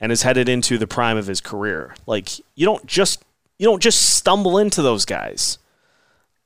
and 0.00 0.10
is 0.10 0.22
headed 0.22 0.48
into 0.48 0.78
the 0.78 0.86
prime 0.86 1.18
of 1.18 1.26
his 1.26 1.42
career. 1.42 1.94
Like 2.06 2.38
you 2.54 2.64
don't 2.64 2.86
just 2.86 3.22
you 3.58 3.66
don't 3.66 3.82
just 3.82 4.16
stumble 4.16 4.56
into 4.56 4.80
those 4.80 5.04
guys. 5.04 5.58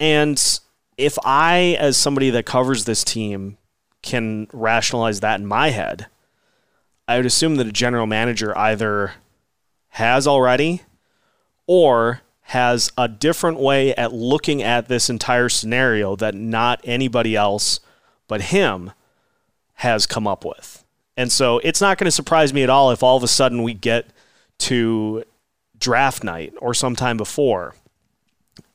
And 0.01 0.43
if 0.97 1.19
I, 1.25 1.77
as 1.79 1.97
somebody 1.97 2.31
that 2.31 2.47
covers 2.47 2.85
this 2.85 3.05
team, 3.05 3.59
can 4.03 4.47
rationalize 4.53 5.21
that 5.21 5.41
in 5.41 5.47
my 5.47 5.71
head, 5.71 6.07
I 7.09 7.17
would 7.17 7.27
assume 7.27 7.57
that 7.57 7.67
a 7.67 7.73
general 7.73 8.07
manager 8.07 8.57
either 8.57 9.13
has 9.89 10.27
already 10.27 10.83
or 11.67 12.21
has 12.49 12.93
a 12.99 13.09
different 13.09 13.59
way 13.59 13.95
at 13.95 14.13
looking 14.13 14.63
at 14.63 14.89
this 14.89 15.09
entire 15.09 15.49
scenario 15.49 16.15
that 16.17 16.35
not 16.35 16.81
anybody 16.85 17.35
else 17.35 17.81
but 18.29 18.43
him 18.43 18.93
has 19.75 20.07
come 20.07 20.27
up 20.27 20.45
with. 20.45 20.85
And 21.17 21.31
so 21.31 21.59
it's 21.61 21.81
not 21.81 21.99
going 21.99 22.07
to 22.07 22.11
surprise 22.11 22.53
me 22.53 22.63
at 22.63 22.71
all 22.71 22.91
if 22.91 23.03
all 23.03 23.17
of 23.17 23.23
a 23.23 23.29
sudden 23.29 23.63
we 23.63 23.75
get 23.75 24.07
to 24.59 25.25
draft 25.79 26.25
night 26.25 26.55
or 26.61 26.75
sometime 26.75 27.17
before 27.17 27.75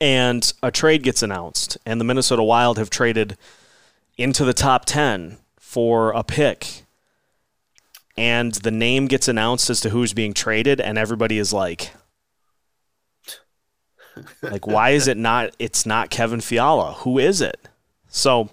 and 0.01 0.51
a 0.63 0.71
trade 0.71 1.03
gets 1.03 1.23
announced, 1.23 1.77
and 1.85 1.99
the 1.99 2.05
Minnesota 2.05 2.43
Wild 2.43 2.77
have 2.77 2.89
traded 2.89 3.37
into 4.17 4.45
the 4.45 4.53
top 4.53 4.85
10 4.85 5.37
for 5.59 6.11
a 6.11 6.23
pick, 6.23 6.83
and 8.17 8.53
the 8.53 8.71
name 8.71 9.07
gets 9.07 9.27
announced 9.27 9.69
as 9.69 9.79
to 9.81 9.89
who's 9.89 10.13
being 10.13 10.33
traded, 10.33 10.81
and 10.81 10.97
everybody 10.97 11.37
is 11.37 11.53
like, 11.53 11.91
like 14.41 14.67
why 14.67 14.89
is 14.89 15.07
it 15.07 15.17
not 15.17 15.55
it's 15.59 15.85
not 15.85 16.09
Kevin 16.09 16.41
Fiala? 16.41 16.93
Who 16.99 17.17
is 17.17 17.41
it? 17.41 17.67
So 18.09 18.49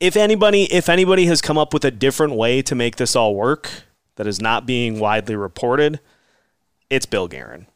if 0.00 0.16
anybody 0.16 0.64
if 0.72 0.88
anybody 0.88 1.26
has 1.26 1.40
come 1.40 1.58
up 1.58 1.72
with 1.72 1.84
a 1.84 1.90
different 1.90 2.34
way 2.34 2.62
to 2.62 2.74
make 2.74 2.96
this 2.96 3.14
all 3.14 3.34
work 3.34 3.70
that 4.16 4.26
is 4.26 4.40
not 4.40 4.66
being 4.66 4.98
widely 4.98 5.36
reported 5.36 6.00
it's 6.88 7.06
Bill 7.06 7.28
Guerin 7.28 7.66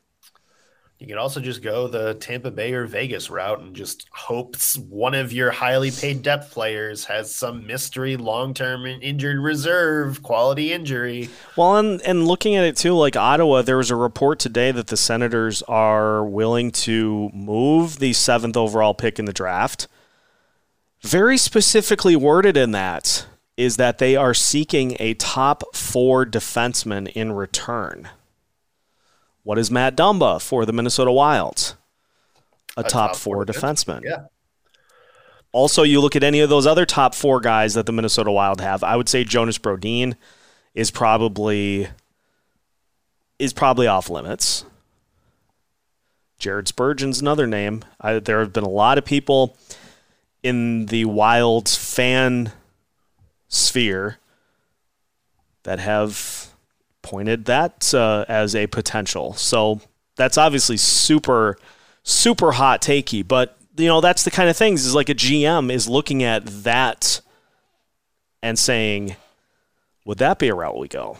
you 0.99 1.09
could 1.09 1.17
also 1.17 1.41
just 1.41 1.61
go 1.61 1.89
the 1.89 2.15
Tampa 2.15 2.51
Bay 2.51 2.73
or 2.73 2.87
Vegas 2.87 3.29
route 3.29 3.61
and 3.61 3.75
just 3.75 4.07
hope 4.13 4.57
one 4.89 5.15
of 5.15 5.33
your 5.33 5.51
highly 5.51 5.91
paid 5.91 6.23
depth 6.23 6.53
players 6.53 7.05
has 7.05 7.35
some 7.35 7.67
mystery 7.67 8.17
long 8.17 8.55
term 8.55 8.87
injured 8.87 9.39
reserve 9.39 10.23
quality 10.23 10.73
injury. 10.73 11.29
Well, 11.57 11.77
and, 11.77 12.01
and 12.03 12.27
looking 12.27 12.55
at 12.55 12.65
it 12.65 12.77
too, 12.77 12.95
like 12.95 13.17
Ottawa, 13.17 13.63
there 13.63 13.77
was 13.77 13.91
a 13.91 13.97
report 13.97 14.39
today 14.39 14.71
that 14.71 14.87
the 14.87 14.97
Senators 14.97 15.63
are 15.63 16.25
willing 16.25 16.71
to 16.71 17.29
move 17.35 17.99
the 17.99 18.13
seventh 18.13 18.57
overall 18.57 18.95
pick 18.95 19.19
in 19.19 19.25
the 19.25 19.33
draft. 19.33 19.89
Very 21.03 21.37
specifically 21.37 22.17
worded 22.17 22.57
in 22.57 22.71
that 22.71 23.27
is 23.57 23.77
that 23.77 23.99
they 23.99 24.17
are 24.17 24.33
seeking 24.33 24.97
a 25.01 25.15
top 25.15 25.75
four 25.75 26.25
defenseman 26.25 27.09
in 27.13 27.33
return. 27.33 28.09
What 29.45 29.59
is 29.59 29.71
Matt 29.71 29.97
Dumba 29.97 30.43
for 30.43 30.67
the 30.67 30.73
Minnesota 30.73 31.13
Wilds? 31.13 31.77
A, 32.77 32.81
a 32.81 32.83
top, 32.83 33.13
top, 33.13 33.17
four, 33.17 33.47
defenseman. 33.47 34.03
Yeah. 34.03 34.25
Also, 35.53 35.85
you 35.85 36.01
look 36.01 36.17
at 36.17 36.25
any 36.25 36.41
of 36.41 36.51
those 36.51 36.67
other 36.67 36.85
top 36.85 37.15
four 37.15 37.39
guys 37.39 37.75
that 37.75 37.87
the 37.87 37.93
Minnesota 37.93 38.33
Wild 38.33 38.61
have. 38.61 38.83
I 38.83 38.97
would 38.97 39.09
say 39.09 39.23
Jonas 39.23 39.59
Brodin 39.59 40.17
is 40.75 40.91
probably 40.91 41.87
is 43.39 43.53
probably 43.53 43.87
off 43.87 44.11
limits. 44.11 44.65
Jared 46.39 46.67
Spurgeon's 46.67 47.21
another 47.21 47.47
name. 47.47 47.85
I, 48.01 48.19
there 48.19 48.41
have 48.41 48.53
been 48.53 48.65
a 48.65 48.69
lot 48.69 48.99
of 48.99 49.05
people 49.05 49.57
in 50.43 50.87
the 50.87 51.05
Wild's 51.05 51.77
fan 51.77 52.53
sphere 53.49 54.19
that 55.63 55.79
have 55.79 56.44
pointed 57.05 57.45
that 57.45 57.95
uh, 57.95 58.25
as 58.29 58.57
a 58.57 58.67
potential. 58.67 59.35
So 59.35 59.81
that's 60.17 60.37
obviously 60.37 60.77
super, 60.77 61.57
super 62.03 62.53
hot 62.53 62.83
takey. 62.83 63.27
But 63.27 63.57
you 63.77 63.87
know, 63.87 64.01
that's 64.01 64.25
the 64.25 64.31
kind 64.31 64.49
of 64.49 64.57
things 64.57 64.85
is 64.85 64.95
like 64.95 65.09
a 65.09 65.15
GM 65.15 65.71
is 65.71 65.89
looking 65.89 66.23
at 66.23 66.45
that 66.65 67.21
and 68.43 68.59
saying, 68.59 69.17
would 70.05 70.19
that 70.19 70.39
be 70.39 70.49
a 70.49 70.55
route 70.55 70.79
we 70.79 70.89
go? 70.89 71.19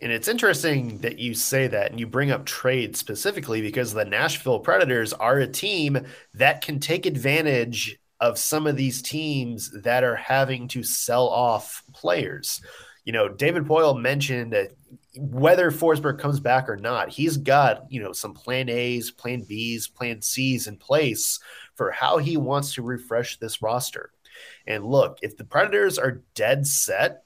And 0.00 0.12
it's 0.12 0.28
interesting 0.28 0.98
that 0.98 1.18
you 1.18 1.34
say 1.34 1.66
that 1.66 1.90
and 1.90 1.98
you 1.98 2.06
bring 2.06 2.30
up 2.30 2.44
trade 2.44 2.96
specifically 2.96 3.62
because 3.62 3.94
the 3.94 4.04
Nashville 4.04 4.60
Predators 4.60 5.12
are 5.14 5.38
a 5.38 5.46
team 5.46 5.98
that 6.34 6.60
can 6.60 6.78
take 6.78 7.06
advantage 7.06 7.98
of 8.20 8.38
some 8.38 8.66
of 8.66 8.76
these 8.76 9.02
teams 9.02 9.70
that 9.82 10.04
are 10.04 10.16
having 10.16 10.68
to 10.68 10.82
sell 10.82 11.28
off 11.28 11.82
players. 11.92 12.60
You 13.04 13.12
know, 13.12 13.28
David 13.28 13.64
Poile 13.64 14.00
mentioned 14.00 14.52
that 14.52 14.72
whether 15.16 15.70
Forsberg 15.70 16.18
comes 16.18 16.40
back 16.40 16.68
or 16.68 16.76
not, 16.76 17.10
he's 17.10 17.36
got, 17.36 17.90
you 17.90 18.02
know, 18.02 18.12
some 18.12 18.34
plan 18.34 18.68
A's, 18.68 19.10
plan 19.10 19.42
B's, 19.42 19.86
plan 19.86 20.22
C's 20.22 20.66
in 20.66 20.76
place 20.76 21.38
for 21.74 21.90
how 21.90 22.18
he 22.18 22.36
wants 22.36 22.74
to 22.74 22.82
refresh 22.82 23.36
this 23.36 23.62
roster. 23.62 24.10
And 24.66 24.84
look, 24.84 25.18
if 25.22 25.36
the 25.36 25.44
Predators 25.44 25.98
are 25.98 26.22
dead 26.34 26.66
set 26.66 27.24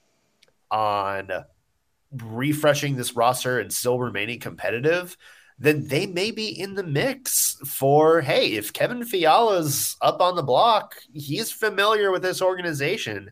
on 0.69 1.29
refreshing 2.11 2.95
this 2.95 3.15
roster 3.15 3.59
and 3.59 3.71
still 3.71 3.99
remaining 3.99 4.39
competitive, 4.39 5.17
then 5.57 5.87
they 5.87 6.07
may 6.07 6.31
be 6.31 6.47
in 6.47 6.75
the 6.75 6.83
mix 6.83 7.57
for 7.65 8.21
hey, 8.21 8.53
if 8.53 8.73
Kevin 8.73 9.03
Fiala's 9.03 9.97
up 10.01 10.21
on 10.21 10.35
the 10.35 10.43
block, 10.43 10.95
he's 11.13 11.51
familiar 11.51 12.11
with 12.11 12.21
this 12.21 12.41
organization. 12.41 13.31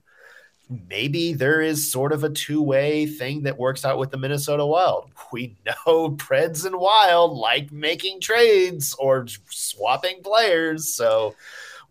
Maybe 0.89 1.33
there 1.33 1.61
is 1.61 1.91
sort 1.91 2.11
of 2.11 2.23
a 2.23 2.29
two-way 2.29 3.05
thing 3.05 3.43
that 3.43 3.57
works 3.57 3.85
out 3.85 3.97
with 3.97 4.11
the 4.11 4.17
Minnesota 4.17 4.65
Wild. 4.65 5.11
We 5.31 5.55
know 5.65 6.11
Preds 6.11 6.65
and 6.65 6.77
Wild 6.77 7.37
like 7.37 7.71
making 7.71 8.21
trades 8.21 8.95
or 8.99 9.27
swapping 9.49 10.21
players, 10.23 10.93
so 10.93 11.35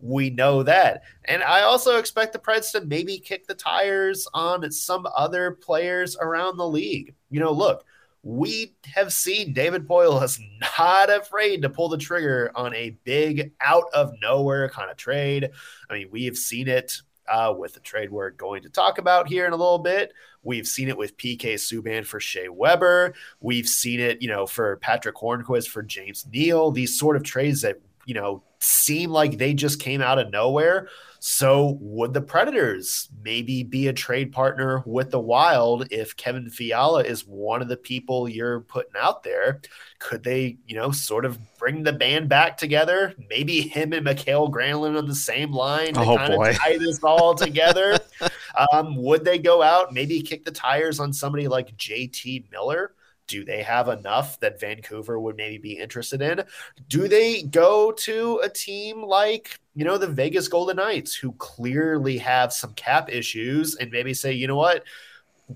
we 0.01 0.31
know 0.31 0.63
that. 0.63 1.03
And 1.25 1.43
I 1.43 1.63
also 1.63 1.99
expect 1.99 2.33
the 2.33 2.39
Preds 2.39 2.73
to 2.73 2.83
maybe 2.83 3.19
kick 3.19 3.47
the 3.47 3.55
tires 3.55 4.29
on 4.35 4.71
some 4.71 5.07
other 5.17 5.53
players 5.53 6.17
around 6.21 6.57
the 6.57 6.69
league. 6.69 7.15
You 7.31 7.41
know, 7.41 7.53
look, 7.53 7.85
we 8.23 8.75
have 8.95 9.13
seen 9.13 9.53
David 9.53 9.87
Poile 9.87 10.23
is 10.23 10.41
not 10.79 11.11
afraid 11.11 11.63
to 11.63 11.71
pull 11.71 11.89
the 11.89 11.97
trigger 11.97 12.51
on 12.55 12.75
a 12.75 12.91
big 13.05 13.53
out 13.61 13.85
of 13.95 14.13
nowhere 14.21 14.69
kind 14.69 14.91
of 14.91 14.97
trade. 14.97 15.51
I 15.89 15.95
mean, 15.95 16.09
we 16.11 16.25
have 16.25 16.37
seen 16.37 16.69
it 16.69 17.01
uh, 17.29 17.55
with 17.57 17.75
the 17.75 17.81
trade 17.81 18.11
we're 18.11 18.31
going 18.31 18.63
to 18.63 18.69
talk 18.69 18.99
about 18.99 19.29
here 19.29 19.47
in 19.47 19.53
a 19.53 19.57
little 19.57 19.79
bit. 19.79 20.13
We've 20.43 20.67
seen 20.67 20.89
it 20.89 20.97
with 20.97 21.17
PK 21.17 21.55
Subban 21.55 22.07
for 22.07 22.21
Shea 22.21 22.49
Weber. 22.49 23.15
We've 23.41 23.67
seen 23.67 24.01
it, 24.01 24.23
you 24.23 24.29
know, 24.29 24.47
for 24.47 24.77
Patrick 24.77 25.17
Hornqvist 25.17 25.69
for 25.69 25.83
James 25.83 26.27
Neal. 26.33 26.71
These 26.71 26.99
sort 26.99 27.17
of 27.17 27.25
trades 27.25 27.63
that, 27.63 27.81
you 28.05 28.15
know, 28.15 28.43
seem 28.61 29.11
like 29.11 29.39
they 29.39 29.55
just 29.55 29.81
came 29.81 30.01
out 30.01 30.19
of 30.19 30.31
nowhere. 30.31 30.89
So, 31.29 31.77
would 31.81 32.15
the 32.15 32.21
Predators 32.21 33.09
maybe 33.25 33.65
be 33.65 33.89
a 33.89 33.93
trade 33.93 34.31
partner 34.31 34.85
with 34.87 35.11
the 35.11 35.19
Wild 35.19 35.89
if 35.91 36.17
Kevin 36.17 36.49
Fiala 36.49 37.03
is 37.03 37.27
one 37.27 37.61
of 37.61 37.67
the 37.67 37.77
people 37.77 38.29
you're 38.29 38.61
putting 38.61 38.93
out 38.97 39.25
there? 39.25 39.61
Could 39.99 40.23
they, 40.23 40.59
you 40.69 40.77
know, 40.77 40.93
sort 40.93 41.25
of 41.25 41.37
bring 41.59 41.83
the 41.83 41.93
band 41.93 42.29
back 42.29 42.57
together? 42.57 43.13
Maybe 43.29 43.61
him 43.61 43.93
and 43.93 44.05
Mikael 44.05 44.53
Granlund 44.53 44.97
on 44.97 45.09
the 45.09 45.17
same 45.17 45.51
line 45.51 45.95
to 45.95 46.01
oh, 46.01 46.17
kind 46.17 46.37
boy. 46.37 46.51
of 46.51 46.59
tie 46.59 46.79
this 46.79 47.03
all 47.03 47.35
together. 47.35 47.99
um, 48.73 48.95
would 48.95 49.25
they 49.25 49.39
go 49.39 49.65
out, 49.65 49.93
maybe 49.93 50.23
kick 50.23 50.45
the 50.45 50.53
tires 50.53 51.01
on 51.01 51.13
somebody 51.13 51.49
like 51.49 51.77
JT 51.77 52.53
Miller? 52.53 52.95
Do 53.27 53.45
they 53.45 53.63
have 53.63 53.89
enough 53.89 54.39
that 54.41 54.61
Vancouver 54.61 55.19
would 55.19 55.37
maybe 55.37 55.59
be 55.59 55.79
interested 55.79 56.23
in? 56.23 56.45
Do 56.89 57.09
they 57.09 57.43
go 57.43 57.93
to 57.93 58.41
a 58.45 58.49
team 58.49 59.03
like, 59.03 59.59
you 59.75 59.85
know, 59.85 59.99
the 59.99 60.07
Vegas 60.07 60.49
Golden 60.49 60.77
Knights, 60.77 61.15
who 61.15 61.33
clearly 61.33 62.19
have 62.19 62.53
some 62.53 62.73
cap 62.75 63.11
issues, 63.11 63.77
and 63.77 63.91
maybe 63.91 64.15
say, 64.15 64.33
you 64.33 64.47
know 64.47 64.57
what? 64.57 64.85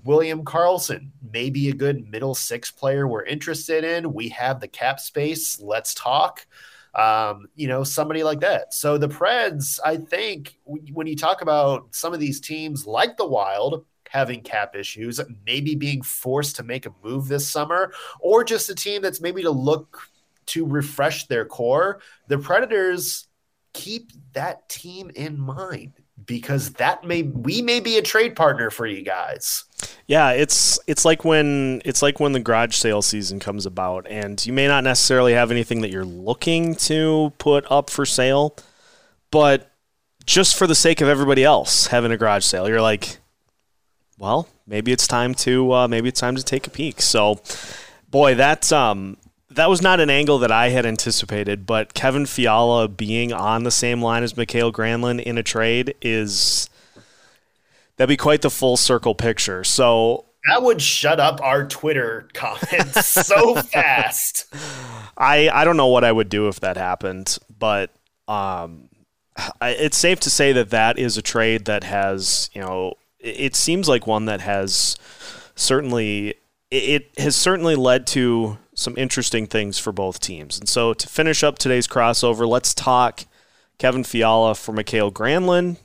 William 0.03 0.43
Karlsson, 0.45 1.09
may 1.31 1.49
be 1.49 1.69
a 1.69 1.73
good 1.73 2.09
middle 2.09 2.35
six 2.35 2.71
player 2.71 3.07
we're 3.07 3.25
interested 3.25 3.83
in. 3.83 4.13
We 4.13 4.29
have 4.29 4.59
the 4.59 4.67
cap 4.67 4.99
space. 4.99 5.59
Let's 5.61 5.93
talk. 5.93 6.45
Um, 6.93 7.47
you 7.55 7.67
know, 7.67 7.83
somebody 7.83 8.23
like 8.23 8.41
that. 8.41 8.73
So 8.73 8.97
the 8.97 9.07
Preds, 9.07 9.79
I 9.83 9.97
think, 9.97 10.57
when 10.65 11.07
you 11.07 11.15
talk 11.15 11.41
about 11.41 11.95
some 11.95 12.13
of 12.13 12.19
these 12.19 12.41
teams 12.41 12.85
like 12.85 13.17
the 13.17 13.27
Wild, 13.27 13.85
having 14.11 14.41
cap 14.41 14.75
issues, 14.75 15.21
maybe 15.45 15.73
being 15.73 16.01
forced 16.01 16.57
to 16.57 16.63
make 16.63 16.85
a 16.85 16.93
move 17.01 17.29
this 17.29 17.47
summer, 17.47 17.93
or 18.19 18.43
just 18.43 18.69
a 18.69 18.75
team 18.75 19.01
that's 19.01 19.21
maybe 19.21 19.41
to 19.41 19.51
look 19.51 20.09
to 20.47 20.65
refresh 20.65 21.27
their 21.27 21.45
core, 21.45 22.01
the 22.27 22.37
Predators 22.37 23.27
keep 23.73 24.11
that 24.33 24.67
team 24.67 25.09
in 25.15 25.39
mind 25.39 25.93
because 26.25 26.73
that 26.73 27.05
may 27.05 27.23
we 27.23 27.61
may 27.61 27.79
be 27.79 27.97
a 27.97 28.01
trade 28.01 28.35
partner 28.35 28.69
for 28.69 28.85
you 28.85 29.01
guys. 29.01 29.63
Yeah, 30.07 30.31
it's 30.31 30.77
it's 30.87 31.05
like 31.05 31.23
when 31.23 31.81
it's 31.85 32.01
like 32.01 32.19
when 32.19 32.33
the 32.33 32.39
garage 32.41 32.75
sale 32.75 33.01
season 33.01 33.39
comes 33.39 33.65
about 33.65 34.07
and 34.09 34.45
you 34.45 34.51
may 34.51 34.67
not 34.67 34.83
necessarily 34.83 35.33
have 35.33 35.51
anything 35.51 35.81
that 35.81 35.91
you're 35.91 36.03
looking 36.03 36.75
to 36.75 37.31
put 37.37 37.65
up 37.71 37.89
for 37.89 38.05
sale, 38.05 38.57
but 39.31 39.71
just 40.25 40.57
for 40.57 40.67
the 40.67 40.75
sake 40.75 40.99
of 40.99 41.07
everybody 41.07 41.45
else 41.45 41.87
having 41.87 42.11
a 42.11 42.17
garage 42.17 42.43
sale, 42.43 42.67
you're 42.67 42.81
like, 42.81 43.20
well, 44.21 44.47
maybe 44.67 44.91
it's 44.91 45.07
time 45.07 45.33
to 45.33 45.73
uh, 45.73 45.87
maybe 45.87 46.07
it's 46.07 46.19
time 46.19 46.35
to 46.35 46.43
take 46.43 46.67
a 46.67 46.69
peek. 46.69 47.01
So, 47.01 47.41
boy, 48.11 48.35
that's 48.35 48.71
um 48.71 49.17
that 49.49 49.67
was 49.67 49.81
not 49.81 49.99
an 49.99 50.11
angle 50.11 50.37
that 50.39 50.51
I 50.51 50.69
had 50.69 50.85
anticipated, 50.85 51.65
but 51.65 51.95
Kevin 51.95 52.27
Fiala 52.27 52.87
being 52.87 53.33
on 53.33 53.63
the 53.63 53.71
same 53.71 53.99
line 53.99 54.21
as 54.21 54.37
Mikael 54.37 54.71
Granlund 54.71 55.23
in 55.23 55.39
a 55.39 55.43
trade 55.43 55.95
is 56.03 56.69
that'd 57.97 58.09
be 58.09 58.15
quite 58.15 58.43
the 58.43 58.51
full 58.51 58.77
circle 58.77 59.15
picture. 59.15 59.63
So 59.63 60.25
that 60.47 60.61
would 60.61 60.83
shut 60.83 61.19
up 61.19 61.41
our 61.41 61.67
Twitter 61.67 62.29
comments 62.33 63.07
so 63.27 63.55
fast. 63.55 64.53
I 65.17 65.49
I 65.49 65.65
don't 65.65 65.77
know 65.77 65.87
what 65.87 66.03
I 66.03 66.11
would 66.11 66.29
do 66.29 66.47
if 66.47 66.59
that 66.59 66.77
happened, 66.77 67.39
but 67.57 67.89
um, 68.27 68.87
I, 69.59 69.71
it's 69.71 69.97
safe 69.97 70.19
to 70.19 70.29
say 70.29 70.53
that 70.53 70.69
that 70.69 70.99
is 70.99 71.17
a 71.17 71.23
trade 71.23 71.65
that 71.65 71.83
has 71.83 72.51
you 72.53 72.61
know 72.61 72.93
it 73.21 73.55
seems 73.55 73.87
like 73.87 74.07
one 74.07 74.25
that 74.25 74.41
has 74.41 74.97
certainly 75.55 76.35
it 76.69 77.11
has 77.17 77.35
certainly 77.35 77.75
led 77.75 78.07
to 78.07 78.57
some 78.73 78.97
interesting 78.97 79.45
things 79.45 79.77
for 79.77 79.91
both 79.91 80.19
teams. 80.19 80.57
And 80.57 80.67
so 80.67 80.93
to 80.93 81.07
finish 81.07 81.43
up 81.43 81.59
today's 81.59 81.87
crossover, 81.87 82.47
let's 82.47 82.73
talk 82.73 83.25
Kevin 83.77 84.03
Fiala 84.03 84.55
for 84.55 84.71
Mikael 84.71 85.11
Granlund. 85.11 85.77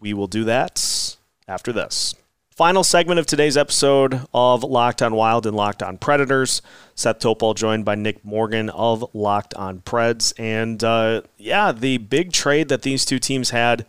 We 0.00 0.14
will 0.14 0.26
do 0.26 0.44
that 0.44 1.16
after 1.46 1.72
this. 1.72 2.14
Final 2.50 2.82
segment 2.82 3.20
of 3.20 3.26
today's 3.26 3.56
episode 3.56 4.22
of 4.34 4.64
Locked 4.64 5.00
on 5.02 5.14
Wild 5.14 5.46
and 5.46 5.56
Locked 5.56 5.82
on 5.82 5.96
Predators. 5.96 6.60
Seth 6.96 7.20
Topol 7.20 7.54
joined 7.54 7.84
by 7.84 7.94
Nick 7.94 8.24
Morgan 8.24 8.68
of 8.70 9.04
Locked 9.14 9.54
on 9.54 9.80
Preds. 9.80 10.32
And 10.38 10.82
uh, 10.82 11.22
yeah, 11.36 11.70
the 11.70 11.98
big 11.98 12.32
trade 12.32 12.68
that 12.68 12.82
these 12.82 13.04
two 13.04 13.20
teams 13.20 13.50
had 13.50 13.86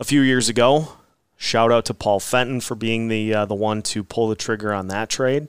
a 0.00 0.04
few 0.04 0.22
years 0.22 0.48
ago 0.48 0.96
Shout 1.42 1.72
out 1.72 1.86
to 1.86 1.94
Paul 1.94 2.20
Fenton 2.20 2.60
for 2.60 2.74
being 2.74 3.08
the 3.08 3.32
uh, 3.32 3.46
the 3.46 3.54
one 3.54 3.80
to 3.84 4.04
pull 4.04 4.28
the 4.28 4.36
trigger 4.36 4.74
on 4.74 4.88
that 4.88 5.08
trade. 5.08 5.48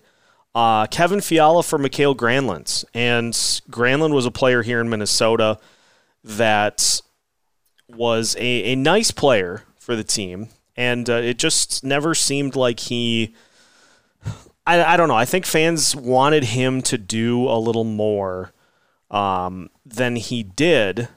Uh, 0.55 0.87
Kevin 0.87 1.19
Fiala 1.19 1.63
for 1.63 1.77
Mikael 1.77 2.15
Granlund, 2.15 2.85
and 2.93 3.33
Granlund 3.33 4.13
was 4.13 4.25
a 4.25 4.31
player 4.31 4.61
here 4.61 4.79
in 4.79 4.89
Minnesota 4.89 5.59
that 6.23 7.01
was 7.89 8.37
a, 8.37 8.71
a 8.71 8.75
nice 8.77 9.11
player 9.11 9.63
for 9.79 9.97
the 9.97 10.05
team, 10.05 10.47
and 10.77 11.09
uh, 11.09 11.15
it 11.15 11.37
just 11.37 11.83
never 11.83 12.15
seemed 12.15 12.55
like 12.55 12.79
he. 12.79 13.35
I, 14.65 14.93
I 14.93 14.95
don't 14.95 15.09
know. 15.09 15.15
I 15.15 15.25
think 15.25 15.45
fans 15.45 15.93
wanted 15.93 16.45
him 16.45 16.81
to 16.83 16.97
do 16.97 17.49
a 17.49 17.59
little 17.59 17.83
more 17.83 18.53
um, 19.09 19.69
than 19.85 20.15
he 20.15 20.41
did 20.41 21.09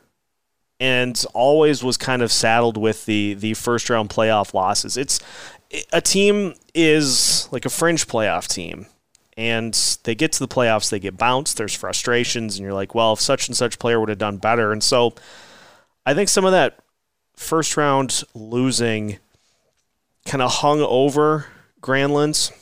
and 0.80 1.24
always 1.34 1.82
was 1.82 1.96
kind 1.96 2.22
of 2.22 2.32
saddled 2.32 2.76
with 2.76 3.06
the 3.06 3.34
the 3.34 3.54
first 3.54 3.88
round 3.90 4.10
playoff 4.10 4.54
losses. 4.54 4.96
It's 4.96 5.20
a 5.92 6.00
team 6.00 6.54
is 6.74 7.48
like 7.50 7.64
a 7.64 7.70
fringe 7.70 8.06
playoff 8.06 8.46
team 8.46 8.86
and 9.36 9.74
they 10.04 10.14
get 10.14 10.32
to 10.32 10.38
the 10.38 10.48
playoffs, 10.48 10.90
they 10.90 11.00
get 11.00 11.16
bounced, 11.16 11.56
there's 11.56 11.74
frustrations, 11.74 12.56
and 12.56 12.64
you're 12.64 12.74
like, 12.74 12.94
well, 12.94 13.14
if 13.14 13.20
such 13.20 13.48
and 13.48 13.56
such 13.56 13.78
player 13.78 13.98
would 13.98 14.08
have 14.08 14.18
done 14.18 14.36
better. 14.36 14.72
And 14.72 14.82
so 14.82 15.14
I 16.06 16.14
think 16.14 16.28
some 16.28 16.44
of 16.44 16.52
that 16.52 16.78
first 17.34 17.76
round 17.76 18.22
losing 18.34 19.18
kind 20.24 20.42
of 20.42 20.50
hung 20.50 20.80
over 20.80 21.46
Granlund's. 21.80 22.52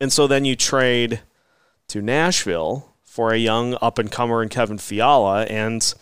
And 0.00 0.12
so 0.12 0.26
then 0.26 0.44
you 0.44 0.56
trade 0.56 1.20
to 1.88 2.02
Nashville 2.02 2.92
for 3.04 3.32
a 3.32 3.38
young 3.38 3.76
up 3.80 3.98
and 3.98 4.10
comer 4.10 4.42
in 4.42 4.48
Kevin 4.48 4.78
Fiala. 4.78 5.44
And 5.44 5.94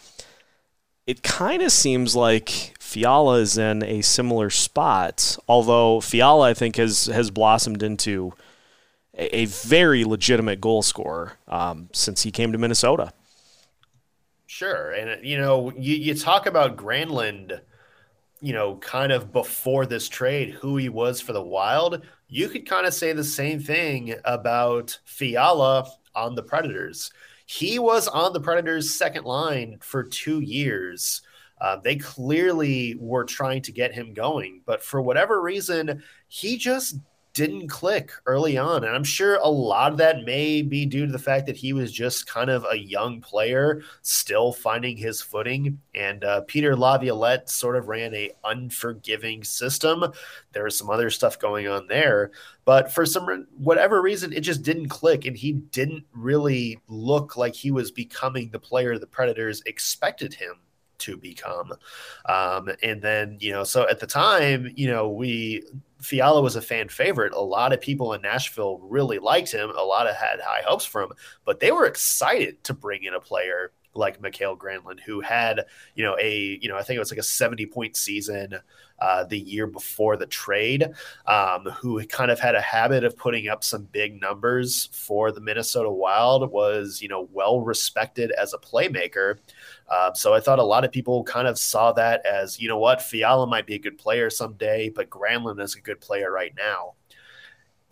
it 1.06 1.22
kind 1.22 1.62
of 1.62 1.72
seems 1.72 2.16
like 2.16 2.74
Fiala 2.78 3.38
is 3.38 3.58
in 3.58 3.82
a 3.82 4.02
similar 4.02 4.50
spot, 4.50 5.36
although 5.48 6.00
Fiala, 6.00 6.50
I 6.50 6.54
think, 6.54 6.76
has, 6.76 7.06
has 7.06 7.30
blossomed 7.30 7.82
into 7.82 8.32
a, 9.16 9.40
a 9.40 9.44
very 9.46 10.04
legitimate 10.04 10.60
goal 10.60 10.82
scorer 10.82 11.34
um, 11.48 11.88
since 11.92 12.22
he 12.22 12.30
came 12.30 12.52
to 12.52 12.58
Minnesota. 12.58 13.12
Sure. 14.46 14.92
And, 14.92 15.24
you 15.24 15.38
know, 15.38 15.72
you, 15.76 15.96
you 15.96 16.14
talk 16.14 16.46
about 16.46 16.76
Granlund 16.76 17.60
you 18.40 18.52
know, 18.52 18.76
kind 18.76 19.12
of 19.12 19.32
before 19.32 19.86
this 19.86 20.08
trade, 20.08 20.50
who 20.50 20.76
he 20.76 20.88
was 20.88 21.20
for 21.20 21.32
the 21.32 21.42
Wild, 21.42 22.02
you 22.28 22.48
could 22.48 22.68
kind 22.68 22.86
of 22.86 22.94
say 22.94 23.12
the 23.12 23.24
same 23.24 23.60
thing 23.60 24.14
about 24.24 24.98
Fiala 25.04 25.90
on 26.14 26.34
the 26.34 26.42
Predators. 26.42 27.10
He 27.46 27.78
was 27.78 28.08
on 28.08 28.32
the 28.32 28.40
Predators' 28.40 28.94
second 28.94 29.24
line 29.24 29.78
for 29.80 30.02
two 30.02 30.40
years. 30.40 31.22
Uh, 31.60 31.76
they 31.82 31.96
clearly 31.96 32.96
were 32.98 33.24
trying 33.24 33.62
to 33.62 33.72
get 33.72 33.94
him 33.94 34.12
going, 34.12 34.60
but 34.66 34.82
for 34.82 35.00
whatever 35.00 35.40
reason, 35.40 36.02
he 36.28 36.58
just 36.58 36.96
didn't 37.36 37.68
click 37.68 38.12
early 38.24 38.56
on. 38.56 38.82
And 38.82 38.96
I'm 38.96 39.04
sure 39.04 39.36
a 39.36 39.46
lot 39.46 39.92
of 39.92 39.98
that 39.98 40.24
may 40.24 40.62
be 40.62 40.86
due 40.86 41.04
to 41.04 41.12
the 41.12 41.18
fact 41.18 41.44
that 41.46 41.56
he 41.56 41.74
was 41.74 41.92
just 41.92 42.26
kind 42.26 42.48
of 42.48 42.64
a 42.70 42.78
young 42.78 43.20
player, 43.20 43.82
still 44.00 44.54
finding 44.54 44.96
his 44.96 45.20
footing. 45.20 45.78
And 45.94 46.24
uh, 46.24 46.40
Peter 46.46 46.74
Laviolette 46.74 47.50
sort 47.50 47.76
of 47.76 47.88
ran 47.88 48.14
a 48.14 48.30
unforgiving 48.44 49.44
system. 49.44 50.02
There 50.52 50.64
was 50.64 50.78
some 50.78 50.88
other 50.88 51.10
stuff 51.10 51.38
going 51.38 51.68
on 51.68 51.86
there, 51.88 52.30
but 52.64 52.90
for 52.90 53.04
some 53.04 53.46
whatever 53.58 54.00
reason, 54.00 54.32
it 54.32 54.40
just 54.40 54.62
didn't 54.62 54.88
click, 54.88 55.26
and 55.26 55.36
he 55.36 55.52
didn't 55.52 56.06
really 56.14 56.80
look 56.88 57.36
like 57.36 57.54
he 57.54 57.70
was 57.70 57.90
becoming 57.90 58.48
the 58.48 58.58
player 58.58 58.98
the 58.98 59.06
Predators 59.06 59.60
expected 59.66 60.32
him 60.32 60.56
to 60.98 61.16
become. 61.16 61.72
Um, 62.26 62.70
and 62.82 63.00
then, 63.02 63.36
you 63.40 63.52
know, 63.52 63.64
so 63.64 63.88
at 63.88 64.00
the 64.00 64.06
time, 64.06 64.72
you 64.74 64.88
know, 64.88 65.08
we 65.08 65.62
Fiala 66.00 66.42
was 66.42 66.56
a 66.56 66.62
fan 66.62 66.88
favorite. 66.88 67.32
A 67.32 67.40
lot 67.40 67.72
of 67.72 67.80
people 67.80 68.12
in 68.12 68.22
Nashville 68.22 68.78
really 68.78 69.18
liked 69.18 69.52
him. 69.52 69.70
A 69.70 69.82
lot 69.82 70.06
of 70.06 70.14
had 70.14 70.40
high 70.40 70.62
hopes 70.66 70.84
for 70.84 71.02
him, 71.02 71.12
but 71.44 71.60
they 71.60 71.72
were 71.72 71.86
excited 71.86 72.62
to 72.64 72.74
bring 72.74 73.04
in 73.04 73.14
a 73.14 73.20
player 73.20 73.72
like 73.96 74.20
Mikael 74.20 74.56
Granlund, 74.56 75.00
who 75.00 75.20
had, 75.20 75.64
you 75.94 76.04
know, 76.04 76.16
a, 76.20 76.58
you 76.60 76.68
know, 76.68 76.76
I 76.76 76.82
think 76.82 76.96
it 76.96 77.00
was 77.00 77.10
like 77.10 77.18
a 77.18 77.24
70 77.24 77.66
point 77.66 77.96
season 77.96 78.54
uh, 78.98 79.24
the 79.24 79.38
year 79.38 79.66
before 79.66 80.16
the 80.16 80.26
trade, 80.26 80.88
um, 81.26 81.64
who 81.80 82.04
kind 82.06 82.30
of 82.30 82.40
had 82.40 82.54
a 82.54 82.60
habit 82.60 83.04
of 83.04 83.16
putting 83.16 83.48
up 83.48 83.64
some 83.64 83.84
big 83.84 84.20
numbers 84.20 84.88
for 84.92 85.32
the 85.32 85.40
Minnesota 85.40 85.90
Wild, 85.90 86.50
was, 86.50 87.00
you 87.02 87.08
know, 87.08 87.28
well 87.32 87.60
respected 87.60 88.30
as 88.32 88.54
a 88.54 88.58
playmaker. 88.58 89.38
Uh, 89.88 90.12
so 90.14 90.34
I 90.34 90.40
thought 90.40 90.58
a 90.58 90.64
lot 90.64 90.84
of 90.84 90.92
people 90.92 91.22
kind 91.24 91.46
of 91.46 91.58
saw 91.58 91.92
that 91.92 92.26
as, 92.26 92.60
you 92.60 92.68
know 92.68 92.78
what, 92.78 93.00
Fiala 93.00 93.46
might 93.46 93.66
be 93.66 93.74
a 93.74 93.78
good 93.78 93.98
player 93.98 94.30
someday, 94.30 94.88
but 94.88 95.10
Granlund 95.10 95.60
is 95.60 95.76
a 95.76 95.80
good 95.80 96.00
player 96.00 96.30
right 96.30 96.52
now. 96.56 96.94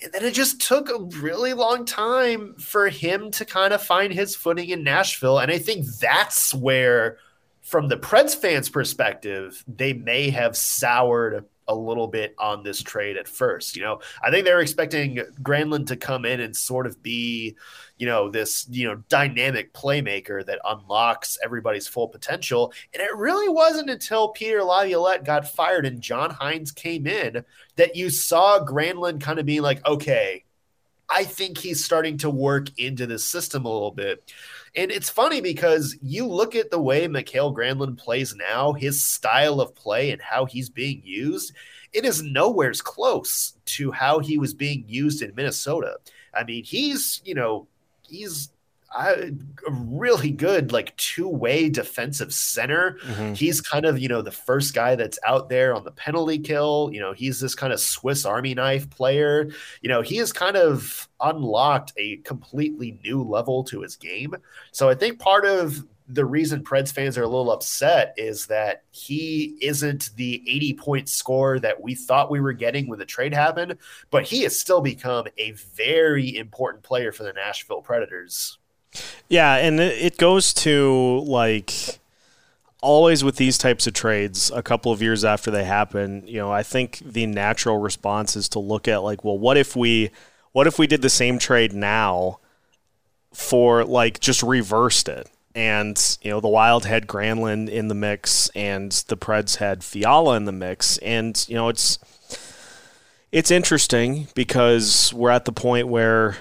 And 0.03 0.13
then 0.13 0.25
it 0.25 0.35
just 0.35 0.61
took 0.61 0.91
a 0.91 1.05
really 1.21 1.53
long 1.53 1.85
time 1.85 2.55
for 2.57 2.89
him 2.89 3.31
to 3.33 3.45
kind 3.45 3.73
of 3.73 3.81
find 3.81 4.13
his 4.13 4.35
footing 4.35 4.71
in 4.71 4.83
Nashville. 4.83 5.39
And 5.39 5.53
I 5.53 5.59
think 5.59 5.87
that's 6.01 6.53
where, 6.53 7.19
from 7.63 7.89
the 7.89 7.97
Preds 7.97 8.35
fans' 8.35 8.69
perspective, 8.69 9.65
they 9.69 9.93
may 9.93 10.31
have 10.31 10.57
soured 10.57 11.45
a 11.69 11.75
little 11.75 12.09
bit 12.09 12.35
on 12.39 12.63
this 12.63 12.83
trade 12.83 13.17
at 13.17 13.29
first. 13.29 13.77
You 13.77 13.83
know, 13.83 14.01
I 14.23 14.31
think 14.31 14.45
they 14.45 14.53
were 14.53 14.61
expecting 14.61 15.17
Granlund 15.43 15.87
to 15.89 15.97
come 15.97 16.25
in 16.25 16.41
and 16.41 16.57
sort 16.57 16.87
of 16.87 17.03
be, 17.03 17.57
you 17.99 18.07
know, 18.07 18.31
this, 18.31 18.67
you 18.71 18.89
know, 18.89 19.03
dynamic 19.09 19.73
playmaker 19.73 20.45
that 20.47 20.61
unlocks 20.65 21.39
everybody's 21.43 21.89
full 21.89 22.09
potential. 22.09 22.73
And 22.93 23.03
it 23.03 23.15
really 23.17 23.49
wasn't 23.49 23.91
until 23.91 24.29
Peter 24.29 24.63
Laviolette 24.63 25.25
got 25.25 25.49
fired 25.49 25.87
and 25.87 26.01
John 26.01 26.31
Hynes 26.31 26.75
came 26.75 27.07
in 27.07 27.45
that 27.77 27.97
you 27.97 28.11
saw 28.11 28.65
Granlund 28.65 29.21
kind 29.21 29.39
of 29.39 29.47
being 29.47 29.63
like, 29.63 29.87
okay, 29.87 30.45
I 31.09 31.25
think 31.25 31.59
he's 31.59 31.85
starting 31.85 32.19
to 32.19 32.31
work 32.31 32.69
into 32.79 33.07
the 33.07 33.19
system 33.19 33.65
a 33.65 33.73
little 33.73 33.91
bit. 33.91 34.33
And 34.77 34.91
it's 34.91 35.09
funny 35.09 35.41
because 35.41 35.97
you 36.03 36.27
look 36.27 36.57
at 36.57 36.71
the 36.71 36.81
way 36.81 37.07
Mikael 37.07 37.55
Granlund 37.55 37.97
plays 37.97 38.35
now, 38.35 38.73
his 38.73 39.05
style 39.05 39.61
of 39.61 39.75
play 39.75 40.11
and 40.11 40.21
how 40.21 40.47
he's 40.47 40.69
being 40.69 41.01
used, 41.05 41.53
it 41.93 42.05
is 42.05 42.23
nowhere's 42.23 42.83
close 42.83 43.55
to 43.67 43.93
how 43.93 44.19
he 44.19 44.37
was 44.37 44.53
being 44.53 44.85
used 44.89 45.23
in 45.23 45.35
Minnesota. 45.35 45.97
I 46.35 46.43
mean, 46.43 46.65
he's, 46.65 47.23
you 47.25 47.35
know, 47.35 47.69
he's 48.03 48.51
a 48.95 49.31
really 49.69 50.31
good 50.31 50.73
like 50.73 50.97
two-way 50.97 51.69
defensive 51.69 52.33
center. 52.33 52.99
Mm-hmm. 53.05 53.35
He's 53.35 53.61
kind 53.61 53.85
of, 53.85 53.99
you 53.99 54.09
know, 54.09 54.23
the 54.23 54.31
first 54.31 54.75
guy 54.75 54.95
that's 54.95 55.19
out 55.27 55.49
there 55.49 55.75
on 55.75 55.85
the 55.85 55.91
penalty 55.91 56.39
kill. 56.39 56.91
You 56.93 57.01
know, 57.01 57.13
he's 57.13 57.41
this 57.41 57.55
kind 57.55 57.73
of 57.73 57.81
Swiss 57.81 58.25
Army 58.25 58.55
knife 58.55 58.89
player. 58.91 59.51
You 59.83 59.89
know, 59.89 60.03
he 60.03 60.17
has 60.19 60.33
kind 60.33 60.57
of 60.57 61.09
unlocked 61.21 61.93
a 61.97 62.19
completely 62.19 63.01
new 63.03 63.23
level 63.23 63.65
to 63.65 63.81
his 63.81 63.97
game. 63.97 64.37
So 64.71 64.89
I 64.89 64.95
think 64.95 65.19
part 65.19 65.45
of 65.45 65.85
the 66.07 66.25
reason 66.25 66.63
Preds 66.63 66.93
fans 66.93 67.17
are 67.17 67.23
a 67.23 67.29
little 67.29 67.51
upset 67.51 68.15
is 68.17 68.47
that 68.47 68.83
he 68.91 69.57
isn't 69.61 70.11
the 70.17 70.43
80 70.47 70.75
point 70.75 71.09
score 71.09 71.59
that 71.61 71.81
we 71.81 71.95
thought 71.95 72.31
we 72.31 72.41
were 72.41 72.53
getting 72.53 72.89
when 72.89 72.99
the 72.99 73.07
trade 73.07 73.33
happened, 73.33 73.79
but 74.11 74.25
he 74.25 74.43
has 74.43 74.59
still 74.59 74.83
become 74.83 75.27
a 75.39 75.53
very 75.53 76.37
important 76.37 76.83
player 76.83 77.11
for 77.11 77.23
the 77.23 77.33
Nashville 77.33 77.81
Predators. 77.81 78.59
Yeah, 79.29 79.57
and 79.57 79.81
it 79.81 80.19
goes 80.19 80.55
to 80.55 81.23
like 81.27 81.99
always 82.85 83.25
with 83.25 83.37
these 83.37 83.57
types 83.57 83.87
of 83.87 83.95
trades 83.95 84.51
a 84.55 84.63
couple 84.63 84.93
of 84.93 85.01
years 85.01 85.25
after 85.25 85.51
they 85.51 85.65
happen, 85.65 86.23
you 86.27 86.37
know, 86.37 86.53
I 86.53 86.63
think 86.63 86.99
the 86.99 87.25
natural 87.25 87.79
response 87.79 88.37
is 88.37 88.47
to 88.51 88.59
look 88.59 88.87
at 88.87 89.03
like, 89.03 89.25
well, 89.25 89.39
what 89.39 89.57
if 89.57 89.75
we 89.75 90.11
what 90.53 90.67
if 90.67 90.79
we 90.79 90.87
did 90.87 91.03
the 91.03 91.11
same 91.11 91.39
trade 91.39 91.73
now 91.73 92.39
for 93.33 93.85
like 93.85 94.21
just 94.21 94.43
reversed 94.43 95.09
it? 95.09 95.29
And, 95.55 96.19
you 96.21 96.31
know, 96.31 96.41
the 96.41 96.49
Wild 96.49 96.85
had 96.85 97.07
Granlund 97.07 97.71
in 97.71 97.89
the 97.89 97.95
mix 97.95 98.51
and 98.51 98.93
the 99.09 99.17
Preds 99.17 99.57
had 99.57 99.83
Fiala 99.83 100.37
in 100.37 100.45
the 100.45 100.53
mix. 100.53 100.99
And, 100.99 101.43
you 101.49 101.55
know, 101.55 101.69
it's 101.69 101.99
it's 103.33 103.51
interesting 103.51 104.29
because 104.35 105.13
we're 105.15 105.31
at 105.31 105.47
the 105.47 105.53
point 105.53 105.89
where 105.89 106.37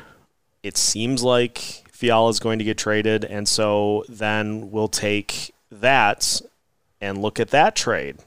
it 0.61 0.77
seems 0.77 1.23
like 1.23 1.82
Fiala 1.93 2.29
is 2.31 2.39
going 2.39 2.59
to 2.59 2.65
get 2.65 2.77
traded, 2.77 3.23
and 3.23 3.47
so 3.47 4.03
then 4.09 4.71
we'll 4.71 4.89
take 4.89 5.53
that 5.71 6.41
and 6.99 7.21
look 7.21 7.39
at 7.39 7.51
that 7.51 7.75
trade 7.75 8.17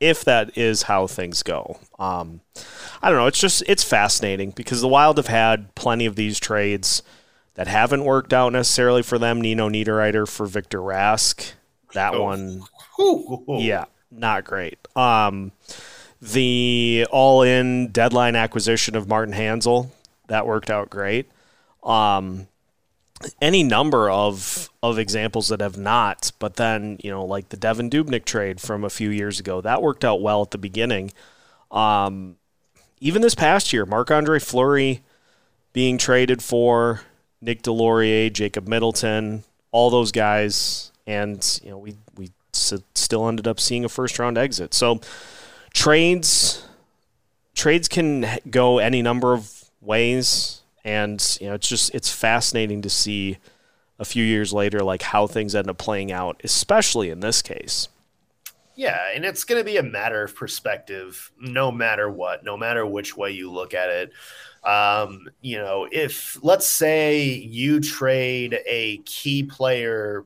if 0.00 0.24
that 0.24 0.56
is 0.58 0.82
how 0.82 1.06
things 1.06 1.42
go. 1.42 1.78
Um, 1.98 2.40
I 3.00 3.08
don't 3.08 3.18
know. 3.18 3.26
It's 3.26 3.38
just 3.38 3.62
it's 3.66 3.84
fascinating 3.84 4.50
because 4.50 4.80
the 4.80 4.88
Wild 4.88 5.16
have 5.16 5.28
had 5.28 5.74
plenty 5.74 6.04
of 6.06 6.16
these 6.16 6.38
trades 6.38 7.02
that 7.54 7.68
haven't 7.68 8.04
worked 8.04 8.32
out 8.32 8.52
necessarily 8.52 9.02
for 9.02 9.18
them. 9.18 9.40
Nino 9.40 9.68
Niederreiter 9.68 10.28
for 10.28 10.46
Victor 10.46 10.80
Rask. 10.80 11.52
That 11.94 12.14
oh. 12.14 12.24
one, 12.24 12.62
yeah, 13.60 13.84
not 14.10 14.44
great. 14.44 14.78
Um, 14.96 15.52
the 16.20 17.06
all-in 17.10 17.92
deadline 17.92 18.34
acquisition 18.34 18.96
of 18.96 19.08
Martin 19.08 19.34
Hanzal 19.34 19.90
that 20.26 20.46
worked 20.46 20.70
out 20.70 20.90
great. 20.90 21.30
Um, 21.84 22.48
any 23.40 23.62
number 23.62 24.10
of 24.10 24.70
of 24.82 24.98
examples 24.98 25.48
that 25.48 25.60
have 25.60 25.76
not. 25.76 26.32
But 26.38 26.56
then 26.56 26.98
you 27.02 27.10
know, 27.10 27.24
like 27.24 27.48
the 27.48 27.56
Devin 27.56 27.90
Dubnyk 27.90 28.24
trade 28.24 28.60
from 28.60 28.84
a 28.84 28.90
few 28.90 29.10
years 29.10 29.40
ago, 29.40 29.60
that 29.60 29.82
worked 29.82 30.04
out 30.04 30.20
well 30.20 30.42
at 30.42 30.50
the 30.50 30.58
beginning. 30.58 31.12
Um, 31.70 32.36
even 33.00 33.22
this 33.22 33.34
past 33.34 33.72
year, 33.72 33.86
Marc 33.86 34.10
Andre 34.10 34.38
Fleury 34.38 35.02
being 35.72 35.98
traded 35.98 36.42
for 36.42 37.02
Nick 37.40 37.62
Deslauriers, 37.62 38.32
Jacob 38.32 38.66
Middleton, 38.68 39.44
all 39.72 39.90
those 39.90 40.12
guys, 40.12 40.92
and 41.06 41.60
you 41.62 41.70
know 41.70 41.78
we 41.78 41.96
we 42.16 42.30
still 42.52 43.28
ended 43.28 43.46
up 43.46 43.60
seeing 43.60 43.84
a 43.84 43.88
first 43.88 44.18
round 44.18 44.38
exit. 44.38 44.74
So 44.74 45.00
trades 45.72 46.66
trades 47.54 47.88
can 47.88 48.26
go 48.50 48.78
any 48.78 49.02
number 49.02 49.32
of 49.32 49.70
ways 49.80 50.62
and 50.84 51.38
you 51.40 51.48
know 51.48 51.54
it's 51.54 51.68
just 51.68 51.94
it's 51.94 52.10
fascinating 52.12 52.82
to 52.82 52.90
see 52.90 53.38
a 53.98 54.04
few 54.04 54.24
years 54.24 54.52
later 54.52 54.80
like 54.80 55.02
how 55.02 55.26
things 55.26 55.54
end 55.54 55.70
up 55.70 55.78
playing 55.78 56.12
out 56.12 56.40
especially 56.44 57.10
in 57.10 57.20
this 57.20 57.42
case. 57.42 57.88
Yeah 58.76 59.00
and 59.14 59.24
it's 59.24 59.44
going 59.44 59.60
to 59.60 59.64
be 59.64 59.76
a 59.76 59.82
matter 59.82 60.22
of 60.22 60.34
perspective 60.34 61.30
no 61.38 61.70
matter 61.72 62.10
what 62.10 62.44
no 62.44 62.56
matter 62.56 62.84
which 62.84 63.16
way 63.16 63.30
you 63.30 63.50
look 63.50 63.74
at 63.74 63.88
it. 63.88 64.12
Um, 64.62 65.28
you 65.40 65.58
know 65.58 65.86
if 65.90 66.38
let's 66.42 66.68
say 66.68 67.24
you 67.24 67.80
trade 67.80 68.58
a 68.66 68.98
key 68.98 69.42
player 69.42 70.24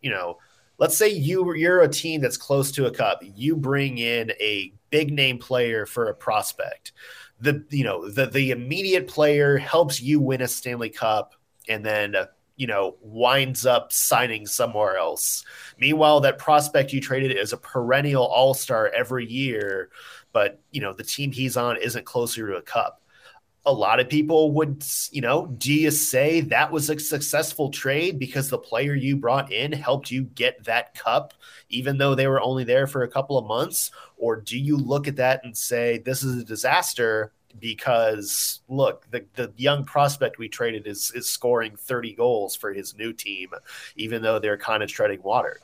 you 0.00 0.10
know 0.10 0.38
let's 0.78 0.96
say 0.96 1.08
you 1.08 1.54
you're 1.54 1.82
a 1.82 1.88
team 1.88 2.20
that's 2.20 2.36
close 2.36 2.70
to 2.72 2.86
a 2.86 2.90
cup 2.90 3.20
you 3.22 3.56
bring 3.56 3.98
in 3.98 4.30
a 4.40 4.72
big 4.90 5.12
name 5.12 5.38
player 5.38 5.86
for 5.86 6.08
a 6.08 6.14
prospect 6.14 6.92
the 7.40 7.64
you 7.70 7.84
know 7.84 8.08
the 8.08 8.26
the 8.26 8.50
immediate 8.50 9.08
player 9.08 9.58
helps 9.58 10.00
you 10.00 10.20
win 10.20 10.42
a 10.42 10.48
Stanley 10.48 10.90
Cup 10.90 11.34
and 11.68 11.84
then 11.84 12.14
uh, 12.16 12.26
you 12.56 12.66
know 12.66 12.96
winds 13.00 13.66
up 13.66 13.92
signing 13.92 14.46
somewhere 14.46 14.96
else. 14.96 15.44
Meanwhile, 15.78 16.20
that 16.20 16.38
prospect 16.38 16.92
you 16.92 17.00
traded 17.00 17.36
is 17.36 17.52
a 17.52 17.56
perennial 17.56 18.24
All 18.24 18.54
Star 18.54 18.88
every 18.94 19.26
year, 19.26 19.90
but 20.32 20.60
you 20.70 20.80
know 20.80 20.92
the 20.92 21.04
team 21.04 21.32
he's 21.32 21.56
on 21.56 21.76
isn't 21.76 22.06
closer 22.06 22.46
to 22.48 22.56
a 22.56 22.62
cup. 22.62 23.00
a 23.66 23.72
lot 23.72 23.98
of 23.98 24.10
people 24.10 24.52
would, 24.52 24.84
you 25.10 25.22
know, 25.22 25.46
do 25.46 25.72
you 25.72 25.90
say 25.90 26.42
that 26.42 26.70
was 26.70 26.90
a 26.90 26.98
successful 26.98 27.70
trade 27.70 28.18
because 28.18 28.50
the 28.50 28.58
player 28.58 28.94
you 28.94 29.16
brought 29.16 29.50
in 29.50 29.72
helped 29.72 30.10
you 30.10 30.24
get 30.24 30.62
that 30.64 30.94
cup, 30.94 31.32
even 31.70 31.96
though 31.96 32.14
they 32.14 32.26
were 32.26 32.42
only 32.42 32.64
there 32.64 32.86
for 32.86 33.02
a 33.04 33.08
couple 33.08 33.38
of 33.38 33.46
months? 33.46 33.90
Or 34.24 34.36
do 34.36 34.58
you 34.58 34.78
look 34.78 35.06
at 35.06 35.16
that 35.16 35.44
and 35.44 35.54
say, 35.54 35.98
this 35.98 36.22
is 36.22 36.40
a 36.40 36.44
disaster 36.46 37.30
because 37.60 38.62
look, 38.70 39.06
the, 39.10 39.26
the 39.34 39.52
young 39.58 39.84
prospect 39.84 40.38
we 40.38 40.48
traded 40.48 40.86
is 40.86 41.12
is 41.14 41.28
scoring 41.28 41.76
30 41.76 42.14
goals 42.14 42.56
for 42.56 42.72
his 42.72 42.96
new 42.96 43.12
team, 43.12 43.50
even 43.96 44.22
though 44.22 44.38
they're 44.38 44.56
kind 44.56 44.82
of 44.82 44.88
treading 44.88 45.22
water. 45.22 45.60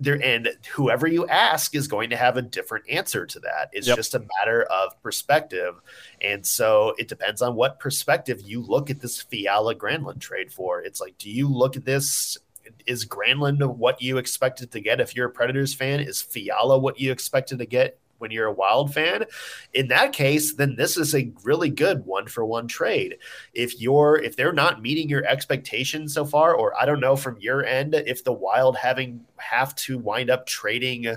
There 0.00 0.18
and 0.24 0.48
whoever 0.72 1.06
you 1.06 1.28
ask 1.28 1.74
is 1.74 1.86
going 1.86 2.08
to 2.08 2.16
have 2.16 2.38
a 2.38 2.42
different 2.42 2.88
answer 2.88 3.26
to 3.26 3.40
that. 3.40 3.68
It's 3.72 3.86
yep. 3.86 3.96
just 3.96 4.14
a 4.14 4.24
matter 4.38 4.62
of 4.62 5.00
perspective. 5.02 5.74
And 6.22 6.46
so 6.46 6.94
it 6.96 7.08
depends 7.08 7.42
on 7.42 7.56
what 7.56 7.78
perspective 7.78 8.40
you 8.40 8.62
look 8.62 8.88
at 8.88 9.00
this 9.00 9.20
fiala 9.20 9.74
granlund 9.74 10.20
trade 10.20 10.50
for. 10.50 10.80
It's 10.80 10.98
like 10.98 11.18
do 11.18 11.28
you 11.28 11.46
look 11.46 11.76
at 11.76 11.84
this 11.84 12.38
is 12.86 13.06
granlund 13.06 13.64
what 13.76 14.00
you 14.00 14.18
expected 14.18 14.70
to 14.72 14.80
get 14.80 15.00
if 15.00 15.14
you're 15.14 15.28
a 15.28 15.30
predators 15.30 15.74
fan 15.74 16.00
is 16.00 16.22
fiala 16.22 16.78
what 16.78 16.98
you 16.98 17.12
expected 17.12 17.58
to 17.58 17.66
get 17.66 17.98
when 18.18 18.30
you're 18.30 18.46
a 18.46 18.52
Wild 18.52 18.92
fan. 18.92 19.24
In 19.72 19.88
that 19.88 20.12
case, 20.12 20.54
then 20.54 20.76
this 20.76 20.96
is 20.96 21.14
a 21.14 21.32
really 21.42 21.70
good 21.70 22.04
one 22.04 22.26
for 22.26 22.44
one 22.44 22.68
trade. 22.68 23.18
If 23.54 23.80
you're 23.80 24.16
if 24.16 24.36
they're 24.36 24.52
not 24.52 24.82
meeting 24.82 25.08
your 25.08 25.24
expectations 25.24 26.14
so 26.14 26.24
far, 26.24 26.54
or 26.54 26.78
I 26.78 26.84
don't 26.84 27.00
know 27.00 27.16
from 27.16 27.38
your 27.40 27.64
end, 27.64 27.94
if 27.94 28.24
the 28.24 28.32
Wild 28.32 28.76
having 28.76 29.24
have 29.36 29.74
to 29.76 29.98
wind 29.98 30.30
up 30.30 30.46
trading 30.46 31.14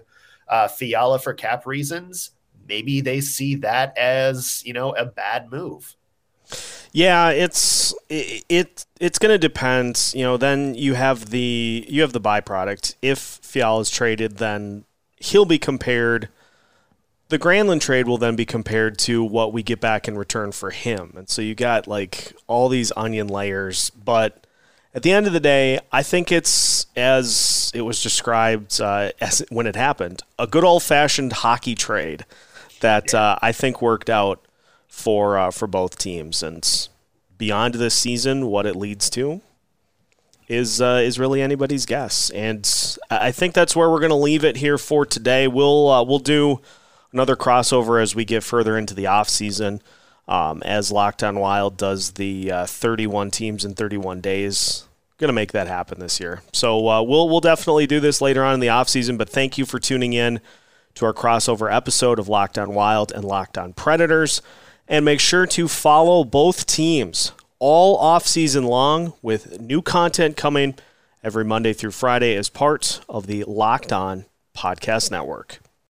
uh, 0.47 0.67
Fiala 0.67 1.19
for 1.19 1.33
cap 1.33 1.65
reasons, 1.65 2.31
maybe 2.67 3.01
they 3.01 3.21
see 3.21 3.55
that 3.55 3.97
as 3.97 4.63
you 4.65 4.73
know 4.73 4.91
a 4.91 5.05
bad 5.05 5.51
move. 5.51 5.95
Yeah, 6.91 7.29
it's 7.29 7.93
it, 8.09 8.43
it 8.49 8.85
it's 8.99 9.17
going 9.17 9.33
to 9.33 9.37
depend. 9.37 10.11
You 10.13 10.23
know, 10.23 10.37
then 10.37 10.75
you 10.75 10.93
have 10.95 11.29
the 11.29 11.85
you 11.87 12.01
have 12.01 12.13
the 12.13 12.21
byproduct. 12.21 12.95
If 13.01 13.17
Fiala 13.19 13.81
is 13.81 13.89
traded, 13.89 14.37
then 14.37 14.85
he'll 15.17 15.45
be 15.45 15.59
compared 15.59 16.29
the 17.31 17.39
Granlund 17.39 17.79
trade 17.79 18.07
will 18.07 18.17
then 18.17 18.35
be 18.35 18.45
compared 18.45 18.99
to 18.99 19.23
what 19.23 19.53
we 19.53 19.63
get 19.63 19.79
back 19.79 20.09
in 20.09 20.17
return 20.17 20.51
for 20.51 20.69
him. 20.69 21.13
And 21.15 21.29
so 21.29 21.41
you 21.41 21.55
got 21.55 21.87
like 21.87 22.33
all 22.45 22.67
these 22.67 22.91
onion 22.97 23.27
layers. 23.27 23.89
But 23.91 24.45
at 24.93 25.01
the 25.01 25.13
end 25.13 25.27
of 25.27 25.33
the 25.33 25.39
day, 25.39 25.79
I 25.93 26.03
think 26.03 26.29
it's 26.29 26.87
as 26.97 27.71
it 27.73 27.81
was 27.81 28.03
described 28.03 28.81
uh, 28.81 29.11
as 29.21 29.45
when 29.49 29.65
it 29.65 29.77
happened 29.77 30.23
a 30.37 30.45
good 30.45 30.65
old 30.65 30.83
fashioned 30.83 31.31
hockey 31.31 31.73
trade 31.73 32.25
that 32.81 33.13
uh, 33.13 33.37
I 33.41 33.53
think 33.53 33.81
worked 33.81 34.09
out 34.09 34.45
for 34.91 35.37
uh, 35.37 35.49
for 35.49 35.65
both 35.65 35.97
teams. 35.97 36.43
And 36.43 36.87
beyond 37.37 37.75
this 37.75 37.95
season, 37.95 38.47
what 38.47 38.67
it 38.67 38.75
leads 38.75 39.09
to 39.11 39.41
is 40.47 40.81
uh, 40.81 41.01
is 41.03 41.17
really 41.17 41.41
anybody's 41.41 41.85
guess. 41.87 42.29
And 42.31 42.69
I 43.09 43.31
think 43.31 43.55
that's 43.55 43.75
where 43.75 43.89
we're 43.89 43.99
going 43.99 44.09
to 44.09 44.15
leave 44.15 44.43
it 44.43 44.57
here 44.57 44.77
for 44.77 45.05
today. 45.05 45.47
We'll 45.47 45.89
uh, 45.89 46.03
we'll 46.03 46.19
do 46.19 46.61
another 47.13 47.35
crossover 47.35 48.01
as 48.01 48.13
we 48.13 48.25
get 48.25 48.43
further 48.43 48.77
into 48.77 48.93
the 48.93 49.07
off 49.07 49.29
season. 49.29 49.81
Um, 50.27 50.61
as 50.63 50.91
Locked 50.91 51.23
On 51.23 51.39
Wild 51.39 51.77
does 51.77 52.11
the 52.11 52.51
uh, 52.51 52.65
31 52.65 53.31
teams 53.31 53.65
in 53.65 53.73
31 53.73 54.21
days. 54.21 54.85
Going 55.17 55.29
to 55.29 55.33
make 55.33 55.51
that 55.51 55.67
happen 55.67 55.99
this 55.99 56.19
year. 56.19 56.41
So 56.53 56.87
uh, 56.87 57.01
we'll 57.01 57.29
we'll 57.29 57.41
definitely 57.41 57.87
do 57.87 57.99
this 57.99 58.21
later 58.21 58.43
on 58.43 58.55
in 58.55 58.59
the 58.59 58.69
off 58.69 58.89
season. 58.89 59.17
But 59.17 59.29
thank 59.29 59.57
you 59.57 59.65
for 59.65 59.79
tuning 59.79 60.13
in 60.13 60.41
to 60.95 61.05
our 61.05 61.13
crossover 61.13 61.73
episode 61.73 62.19
of 62.19 62.27
Locked 62.27 62.57
On 62.57 62.73
Wild 62.73 63.11
and 63.11 63.23
Locked 63.23 63.57
On 63.57 63.71
Predators. 63.73 64.41
And 64.91 65.05
make 65.05 65.21
sure 65.21 65.45
to 65.47 65.69
follow 65.69 66.25
both 66.25 66.65
teams 66.65 67.31
all 67.59 67.97
off 67.97 68.27
season 68.27 68.65
long 68.65 69.13
with 69.21 69.61
new 69.61 69.81
content 69.81 70.35
coming 70.35 70.75
every 71.23 71.45
Monday 71.45 71.71
through 71.71 71.91
Friday 71.91 72.35
as 72.35 72.49
part 72.49 72.99
of 73.07 73.25
the 73.25 73.45
Locked 73.45 73.93
On 73.93 74.25
Podcast 74.53 75.09
Network. 75.09 75.59